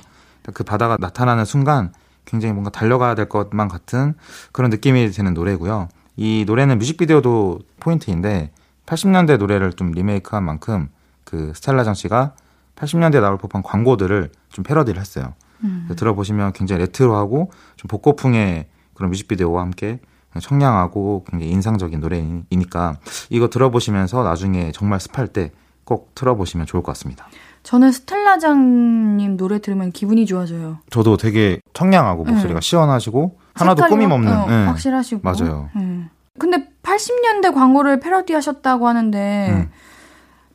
그 0.53 0.63
바다가 0.65 0.97
나타나는 1.01 1.45
순간 1.45 1.93
굉장히 2.25 2.53
뭔가 2.53 2.71
달려가야 2.71 3.15
될 3.15 3.29
것만 3.29 3.69
같은 3.69 4.15
그런 4.53 4.71
느낌이 4.71 5.09
드는 5.11 5.33
노래고요. 5.33 5.89
이 6.17 6.45
노래는 6.47 6.79
뮤직비디오도 6.79 7.61
포인트인데 7.81 8.51
80년대 8.85 9.39
노래를 9.39 9.73
좀 9.73 9.93
리메이크한 9.93 10.45
만큼 10.45 10.89
그 11.25 11.53
스텔라장 11.55 11.95
씨가 11.95 12.35
80년대 12.75 13.21
나올 13.21 13.39
법한 13.39 13.63
광고들을 13.63 14.31
좀 14.51 14.65
패러디를 14.65 15.01
했어요. 15.01 15.35
그래서 15.61 15.95
들어보시면 15.95 16.53
굉장히 16.53 16.83
레트로하고 16.83 17.51
좀 17.77 17.89
복고풍의 17.89 18.67
그런 18.95 19.11
뮤직비디오와 19.11 19.63
함께 19.63 20.01
청량하고 20.41 21.25
굉장히 21.31 21.53
인상적인 21.53 21.99
노래이니까 22.01 22.99
이거 23.31 23.49
들어보시면서 23.49 24.23
나중에 24.23 24.73
정말 24.73 25.01
습할 25.01 25.29
때 25.29 25.53
꼭 25.85 26.17
틀어보시면 26.17 26.67
좋을 26.67 26.83
것 26.83 26.91
같습니다. 26.95 27.29
저는 27.63 27.93
스텔라장님 27.93 29.37
노래 29.37 29.61
들으면 29.61 29.93
기분이 29.93 30.27
좋아져요. 30.27 30.79
저도 30.91 31.17
되게 31.17 31.61
청량하고 31.75 32.25
목소리가 32.25 32.61
시원하시고 32.61 33.39
하나도 33.55 33.87
꾸밈 33.87 34.09
확- 34.11 34.15
없는 34.17 34.33
어, 34.37 34.47
예. 34.51 34.67
확실하시고 34.67 35.21
맞아요. 35.23 35.71
음. 35.77 36.09
근데 36.41 36.69
80년대 36.83 37.55
광고를 37.55 38.01
패러디하셨다고 38.01 38.89
하는데 38.89 39.49
음. 39.53 39.71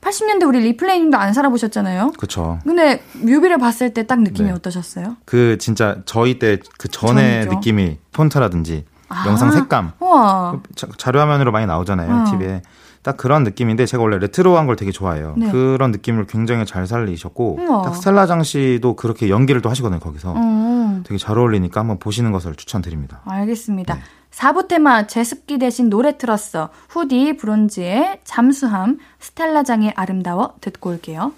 80년대 0.02 0.48
우리 0.48 0.60
리플레이님도 0.62 1.18
안 1.18 1.32
살아보셨잖아요. 1.34 2.14
그쵸. 2.18 2.60
근데 2.64 3.04
뮤비를 3.14 3.58
봤을 3.60 3.94
때 3.94 4.02
딱 4.08 4.22
느낌이 4.22 4.50
네. 4.50 4.54
어떠셨어요? 4.56 5.18
그 5.26 5.58
진짜 5.60 5.98
저희 6.06 6.40
때 6.40 6.58
그 6.80 6.88
전의 6.88 7.44
전이죠. 7.44 7.54
느낌이 7.56 7.98
폰트라든지 8.12 8.86
아. 9.10 9.26
영상 9.28 9.52
색감 9.52 9.92
우와. 10.00 10.60
자, 10.76 10.88
자료화면으로 10.98 11.52
많이 11.52 11.66
나오잖아요 11.68 12.12
어. 12.12 12.32
TV에 12.32 12.62
딱 13.04 13.18
그런 13.18 13.44
느낌인데 13.44 13.86
제가 13.86 14.02
원래 14.04 14.18
레트로한 14.20 14.66
걸 14.68 14.76
되게 14.76 14.92
좋아해요 14.92 15.36
네. 15.38 15.52
그런 15.52 15.92
느낌을 15.92 16.26
굉장히 16.28 16.66
잘 16.66 16.88
살리셨고 16.88 17.58
우와. 17.60 17.82
딱 17.84 17.96
스텔라 17.96 18.26
장 18.26 18.42
씨도 18.44 18.96
그렇게 18.96 19.30
연기를 19.30 19.62
또 19.62 19.70
하시거든요 19.70 20.00
거기서 20.00 20.34
어, 20.36 21.02
되게 21.06 21.18
잘 21.18 21.38
어울리니까 21.38 21.80
한번 21.82 22.00
보시는 22.00 22.32
것을 22.32 22.56
추천드립니다 22.56 23.22
알겠습니다. 23.26 23.96
네. 23.96 24.02
4부 24.32 24.68
테마 24.68 25.08
제습기 25.08 25.60
대신 25.60 25.90
노래 25.90 26.18
틀었어. 26.18 26.70
후디 26.90 27.38
브론즈의 27.38 28.20
잠수함 28.24 28.98
스텔라장의 29.20 29.94
아름다워 29.96 30.56
듣고 30.62 30.92
올게요. 30.92 31.34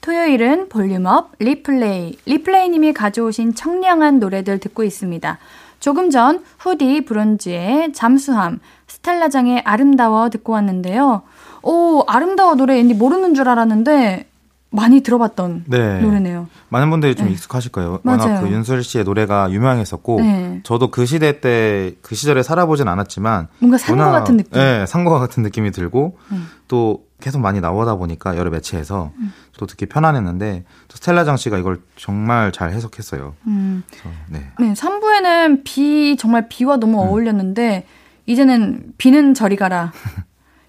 토요일은 0.00 0.68
볼륨업 0.68 1.32
리플레이. 1.38 2.18
리플레이님이 2.26 2.92
가져오신 2.92 3.54
청량한 3.54 4.18
노래들 4.20 4.58
듣고 4.60 4.84
있습니다. 4.84 5.38
조금 5.80 6.10
전 6.10 6.44
후디 6.58 7.04
브론즈의 7.04 7.92
잠수함 7.94 8.60
스텔라장의 8.88 9.62
아름다워 9.64 10.28
듣고 10.28 10.52
왔는데요. 10.52 11.22
오 11.62 12.04
아름다워 12.06 12.54
노래 12.54 12.74
왠지 12.74 12.94
모르는 12.94 13.34
줄 13.34 13.48
알았는데 13.48 14.26
많이 14.74 15.00
들어봤던 15.00 15.64
네. 15.68 16.00
노래네요. 16.00 16.48
많은 16.68 16.90
분들이 16.90 17.14
좀 17.14 17.26
네. 17.26 17.32
익숙하실 17.32 17.72
거예요 17.72 18.00
맞아요. 18.02 18.20
워낙 18.20 18.40
그 18.42 18.48
윤수일 18.50 18.82
씨의 18.82 19.04
노래가 19.04 19.50
유명했었고 19.50 20.20
네. 20.20 20.60
저도 20.64 20.90
그 20.90 21.06
시대 21.06 21.40
때 21.40 21.94
그 22.02 22.14
시절에 22.14 22.42
살아보진 22.42 22.88
않았지만 22.88 23.48
뭔가 23.58 23.78
산거 23.78 24.10
같은 24.10 24.36
느낌. 24.36 24.52
네, 24.52 24.84
산거 24.86 25.18
같은 25.18 25.42
느낌이 25.42 25.70
들고 25.70 26.18
음. 26.32 26.48
또 26.68 27.04
계속 27.20 27.40
많이 27.40 27.60
나오다 27.60 27.94
보니까 27.94 28.36
여러 28.36 28.50
매체에서 28.50 29.12
또 29.56 29.66
듣기 29.66 29.86
편안했는데 29.86 30.64
또 30.88 30.96
스텔라 30.96 31.24
장 31.24 31.36
씨가 31.36 31.56
이걸 31.58 31.80
정말 31.96 32.52
잘 32.52 32.70
해석했어요. 32.72 33.34
음. 33.46 33.82
그래서 33.88 34.08
네. 34.28 34.50
네, 34.58 34.72
3부에는 34.74 35.62
비, 35.64 36.16
정말 36.18 36.48
비와 36.48 36.76
너무 36.76 37.02
음. 37.02 37.08
어울렸는데, 37.08 37.86
이제는 38.26 38.92
비는 38.98 39.34
저리 39.34 39.56
가라. 39.56 39.92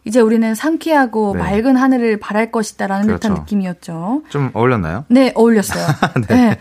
이제 0.05 0.19
우리는 0.19 0.53
상쾌하고 0.55 1.33
네. 1.35 1.39
맑은 1.39 1.75
하늘을 1.75 2.19
바랄 2.19 2.51
것이다라는 2.51 3.07
듯한 3.07 3.33
그렇죠. 3.33 3.41
느낌이었죠. 3.41 4.21
좀 4.29 4.51
어울렸나요? 4.53 5.05
네, 5.09 5.31
어울렸어요. 5.35 5.85
네. 6.29 6.57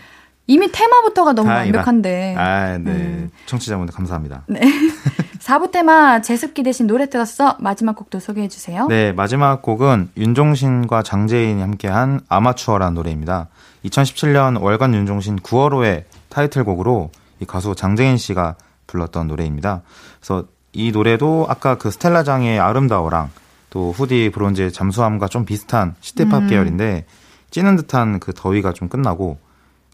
이미 0.46 0.70
테마부터가 0.70 1.32
너무 1.32 1.48
다행이다. 1.48 1.78
완벽한데. 1.78 2.34
아, 2.36 2.78
네. 2.78 2.90
음. 2.90 3.30
청취자분들 3.46 3.94
감사합니다. 3.94 4.44
네. 4.46 4.60
4부 5.38 5.70
테마 5.70 6.22
제습기 6.22 6.62
대신 6.62 6.86
노래 6.86 7.08
들었어. 7.08 7.56
마지막 7.60 7.96
곡도 7.96 8.18
소개해 8.18 8.48
주세요. 8.48 8.86
네, 8.88 9.12
마지막 9.12 9.60
곡은 9.60 10.10
윤종신과 10.16 11.02
장재인이 11.02 11.60
함께한 11.60 12.20
아마추어라는 12.28 12.94
노래입니다. 12.94 13.48
2017년 13.84 14.60
월간 14.62 14.94
윤종신 14.94 15.36
9월호의 15.36 16.04
타이틀곡으로 16.30 17.10
이 17.40 17.44
가수 17.44 17.74
장재인 17.74 18.16
씨가 18.16 18.56
불렀던 18.86 19.28
노래입니다. 19.28 19.82
그래서 20.18 20.46
이 20.74 20.92
노래도 20.92 21.46
아까 21.48 21.76
그 21.76 21.90
스텔라장의 21.90 22.58
아름다워랑 22.58 23.30
또 23.70 23.92
후디 23.92 24.30
브론즈의 24.32 24.72
잠수함과 24.72 25.28
좀 25.28 25.44
비슷한 25.44 25.94
시티팝 26.00 26.42
음. 26.42 26.48
계열인데 26.48 27.06
찌는 27.50 27.76
듯한 27.76 28.18
그 28.20 28.32
더위가 28.34 28.72
좀 28.72 28.88
끝나고 28.88 29.38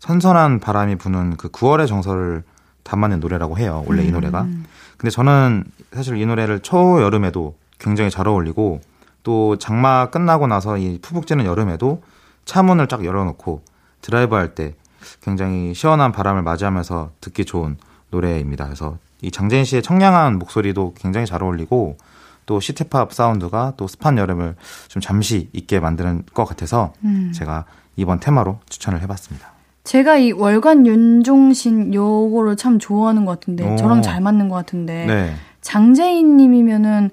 선선한 0.01 0.61
바람이 0.61 0.97
부는 0.97 1.37
그 1.37 1.51
9월의 1.51 1.87
정서를 1.87 2.43
담아낸 2.83 3.21
노래라고 3.21 3.59
해요. 3.59 3.85
원래 3.87 4.03
이 4.03 4.09
음. 4.09 4.13
노래가. 4.15 4.47
근데 4.97 5.11
저는 5.11 5.65
사실 5.93 6.17
이 6.17 6.25
노래를 6.27 6.61
초여름에도 6.61 7.55
굉장히 7.79 8.11
잘 8.11 8.27
어울리고 8.27 8.81
또 9.23 9.57
장마 9.59 10.07
끝나고 10.11 10.47
나서 10.47 10.79
이 10.79 10.99
푹푹 11.03 11.27
찌는 11.27 11.45
여름에도 11.45 12.03
차 12.47 12.63
문을 12.63 12.87
쫙 12.89 13.05
열어놓고 13.05 13.63
드라이브 14.01 14.35
할 14.35 14.55
때 14.55 14.75
굉장히 15.23 15.75
시원한 15.75 16.13
바람을 16.13 16.43
맞이하면서 16.43 17.13
듣기 17.21 17.45
좋은 17.45 17.77
노래입니다. 18.11 18.65
그래서 18.65 18.99
이 19.23 19.31
장재인 19.31 19.65
씨의 19.65 19.83
청량한 19.83 20.39
목소리도 20.39 20.95
굉장히 20.97 21.27
잘 21.27 21.43
어울리고 21.43 21.97
또 22.47 22.61
시티팝 22.61 23.13
사운드가 23.13 23.75
또 23.77 23.87
습한 23.87 24.19
여름을 24.19 24.57
좀 24.89 25.01
잠시 25.01 25.49
잊게 25.53 25.79
만드는 25.79 26.25
것 26.35 26.45
같아서 26.45 26.93
음. 27.05 27.33
제가 27.35 27.65
이번 27.97 28.19
테마로 28.19 28.59
추천을 28.69 29.01
해봤습니다. 29.03 29.53
제가 29.85 30.19
이 30.19 30.33
월간 30.33 30.87
윤종신 30.87 31.95
요거를 31.95 32.57
참 32.57 32.79
좋아하는 32.79 33.25
것 33.25 33.39
같은데 33.39 33.65
오. 33.65 33.77
저랑 33.77 34.03
잘 34.03 34.21
맞는 34.21 34.49
것 34.49 34.57
같은데 34.57 35.07
네. 35.07 35.35
장재인 35.61 36.37
님이면은 36.37 37.11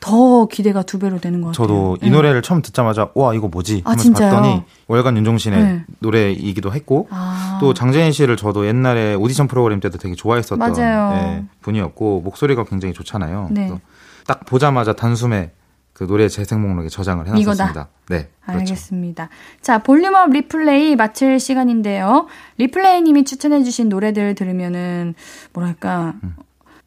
더 0.00 0.46
기대가 0.46 0.82
두 0.82 0.98
배로 0.98 1.20
되는 1.20 1.40
것 1.40 1.48
같아요. 1.48 1.66
저도 1.66 1.98
이 2.00 2.06
네. 2.06 2.10
노래를 2.10 2.42
처음 2.42 2.62
듣자마자 2.62 3.10
와 3.14 3.34
이거 3.34 3.48
뭐지 3.48 3.82
아, 3.84 3.90
하면서 3.90 4.02
진짜요? 4.02 4.30
봤더니 4.30 4.62
월간 4.88 5.16
윤종신의 5.18 5.62
네. 5.62 5.84
노래이기도 6.00 6.72
했고 6.72 7.06
아. 7.10 7.58
또 7.60 7.74
장재인 7.74 8.10
씨를 8.12 8.36
저도 8.36 8.66
옛날에 8.66 9.14
오디션 9.14 9.46
프로그램 9.46 9.80
때도 9.80 9.98
되게 9.98 10.14
좋아했었던. 10.14 10.72
네, 10.72 11.44
분이었고 11.60 12.22
목소리가 12.22 12.64
굉장히 12.64 12.94
좋잖아요. 12.94 13.48
네. 13.50 13.72
딱 14.26 14.44
보자마자 14.46 14.94
단숨에 14.94 15.52
그 15.92 16.06
노래 16.06 16.28
재생 16.28 16.62
목록에 16.62 16.88
저장을 16.88 17.26
해놨었습니다. 17.26 17.64
이거다. 17.64 17.88
네, 18.08 18.30
그렇죠. 18.46 18.60
알겠습니다. 18.60 19.28
자, 19.60 19.82
볼륨업 19.82 20.30
리플레이 20.30 20.96
마칠 20.96 21.38
시간인데요. 21.38 22.26
리플레이님이 22.56 23.24
추천해주신 23.24 23.90
노래들 23.90 24.34
들으면은, 24.34 25.14
뭐랄까, 25.52 26.14
음. 26.24 26.36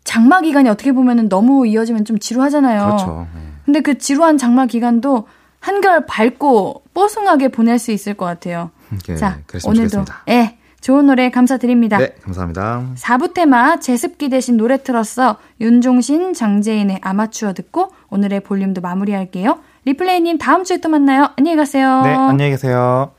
장마 0.04 0.42
기간이 0.42 0.70
어떻게 0.70 0.92
보면은 0.92 1.30
너무 1.30 1.66
이어지면 1.68 2.06
좀 2.06 2.20
지루하잖아요. 2.20 2.86
그렇죠. 2.86 3.28
네. 3.34 3.42
근데 3.66 3.82
그 3.82 3.98
지루한 3.98 4.38
장마 4.38 4.66
기간도 4.66 5.28
한결 5.60 6.06
밝고 6.06 6.84
뽀송하게 6.94 7.48
보낼 7.48 7.80
수 7.80 7.92
있을 7.92 8.14
것 8.16 8.26
같아요. 8.26 8.72
네, 9.08 9.16
자, 9.16 9.40
그랬으면 9.48 9.76
오늘도, 9.76 9.90
좋겠습니다. 9.90 10.24
예, 10.30 10.58
좋은 10.82 11.08
노래 11.08 11.32
감사드립니다. 11.32 11.98
네, 11.98 12.14
감사합니다. 12.22 12.84
4부 12.96 13.34
테마 13.34 13.80
제습기 13.80 14.28
대신 14.30 14.58
노래 14.58 14.84
틀었어 14.84 15.38
윤종신, 15.62 16.34
장재인의 16.34 17.00
아마추어 17.02 17.54
듣고 17.54 17.92
오늘의 18.10 18.42
볼륨도 18.42 18.82
마무리할게요. 18.82 19.60
리플레이님 19.86 20.38
다음 20.38 20.66
주에 20.66 20.78
또 20.78 20.90
만나요. 20.90 21.30
안녕히 21.38 21.56
가세요. 21.56 22.02
네, 22.04 22.14
안녕히 22.14 22.52
계세요. 22.52 23.12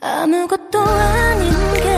아무것도 0.00 0.80
아닌 0.80 1.50
게 1.82 1.97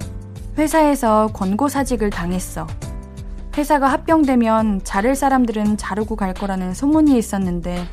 회사에서 0.57 1.27
권고사직을 1.33 2.09
당했어. 2.09 2.67
회사가 3.57 3.87
합병되면 3.87 4.81
자를 4.83 5.15
사람들은 5.15 5.77
자르고 5.77 6.15
갈 6.15 6.33
거라는 6.33 6.73
소문이 6.73 7.17
있었는데 7.17 7.85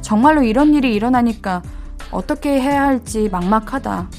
정말로 0.00 0.42
이런 0.42 0.74
일이 0.74 0.94
일어나니까 0.94 1.62
어떻게 2.10 2.60
해야 2.60 2.86
할지 2.86 3.28
막막하다. 3.30 4.10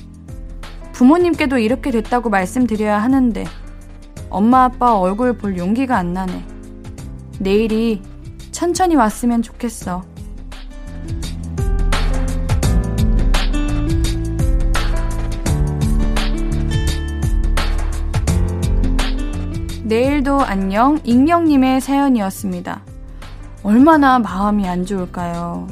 부모님께도 0.94 1.58
이렇게 1.58 1.92
됐다고 1.92 2.30
말씀드려야 2.30 3.02
하는데 3.02 3.46
엄마 4.30 4.64
아빠 4.64 4.98
얼굴 4.98 5.38
볼 5.38 5.58
용기가 5.58 5.98
안 5.98 6.14
나네. 6.14 6.46
내일이 7.40 8.02
천천히 8.52 8.96
왔으면 8.96 9.42
좋겠어. 9.42 10.04
내일도 19.84 20.40
안녕 20.40 20.98
익명님의 21.04 21.82
사연이었습니다. 21.82 22.84
얼마나 23.64 24.18
마음이 24.18 24.66
안 24.66 24.86
좋을까요? 24.86 25.68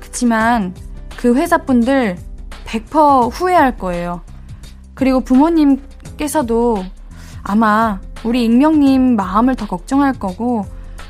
그치만 0.00 0.74
그 1.16 1.34
회사분들 1.34 2.18
100% 2.66 3.30
후회할 3.32 3.78
거예요. 3.78 4.20
그리고 4.92 5.20
부모님께서도 5.20 6.84
아마 7.42 8.00
우리 8.22 8.44
익명님 8.44 9.16
마음을 9.16 9.54
더 9.54 9.66
걱정할 9.66 10.12
거고 10.12 10.66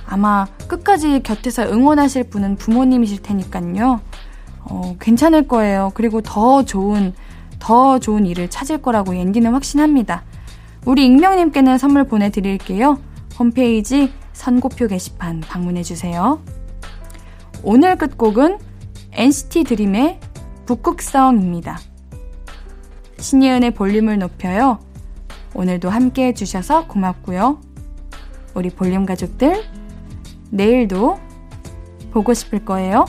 아마 0.06 0.46
끝까지 0.68 1.24
곁에서 1.24 1.64
응원하실 1.64 2.30
분은 2.30 2.54
부모님이실 2.54 3.20
테니까요. 3.20 4.00
어, 4.60 4.96
괜찮을 5.00 5.48
거예요. 5.48 5.90
그리고 5.94 6.20
더 6.20 6.64
좋은, 6.64 7.14
더 7.58 7.98
좋은 7.98 8.26
일을 8.26 8.48
찾을 8.48 8.80
거라고 8.80 9.16
옌디는 9.16 9.52
확신합니다. 9.54 10.22
우리 10.88 11.04
익명님께는 11.04 11.76
선물 11.76 12.04
보내드릴게요. 12.04 12.98
홈페이지 13.38 14.10
선고표 14.32 14.86
게시판 14.86 15.40
방문해주세요. 15.40 16.42
오늘 17.62 17.96
끝곡은 17.96 18.56
NCT 19.12 19.64
드림의 19.64 20.18
북극성입니다. 20.64 21.78
신예은의 23.18 23.72
볼륨을 23.72 24.18
높여요. 24.18 24.78
오늘도 25.52 25.90
함께 25.90 26.28
해주셔서 26.28 26.86
고맙고요. 26.86 27.60
우리 28.54 28.70
볼륨 28.70 29.04
가족들, 29.04 29.62
내일도 30.48 31.20
보고 32.12 32.32
싶을 32.32 32.64
거예요. 32.64 33.04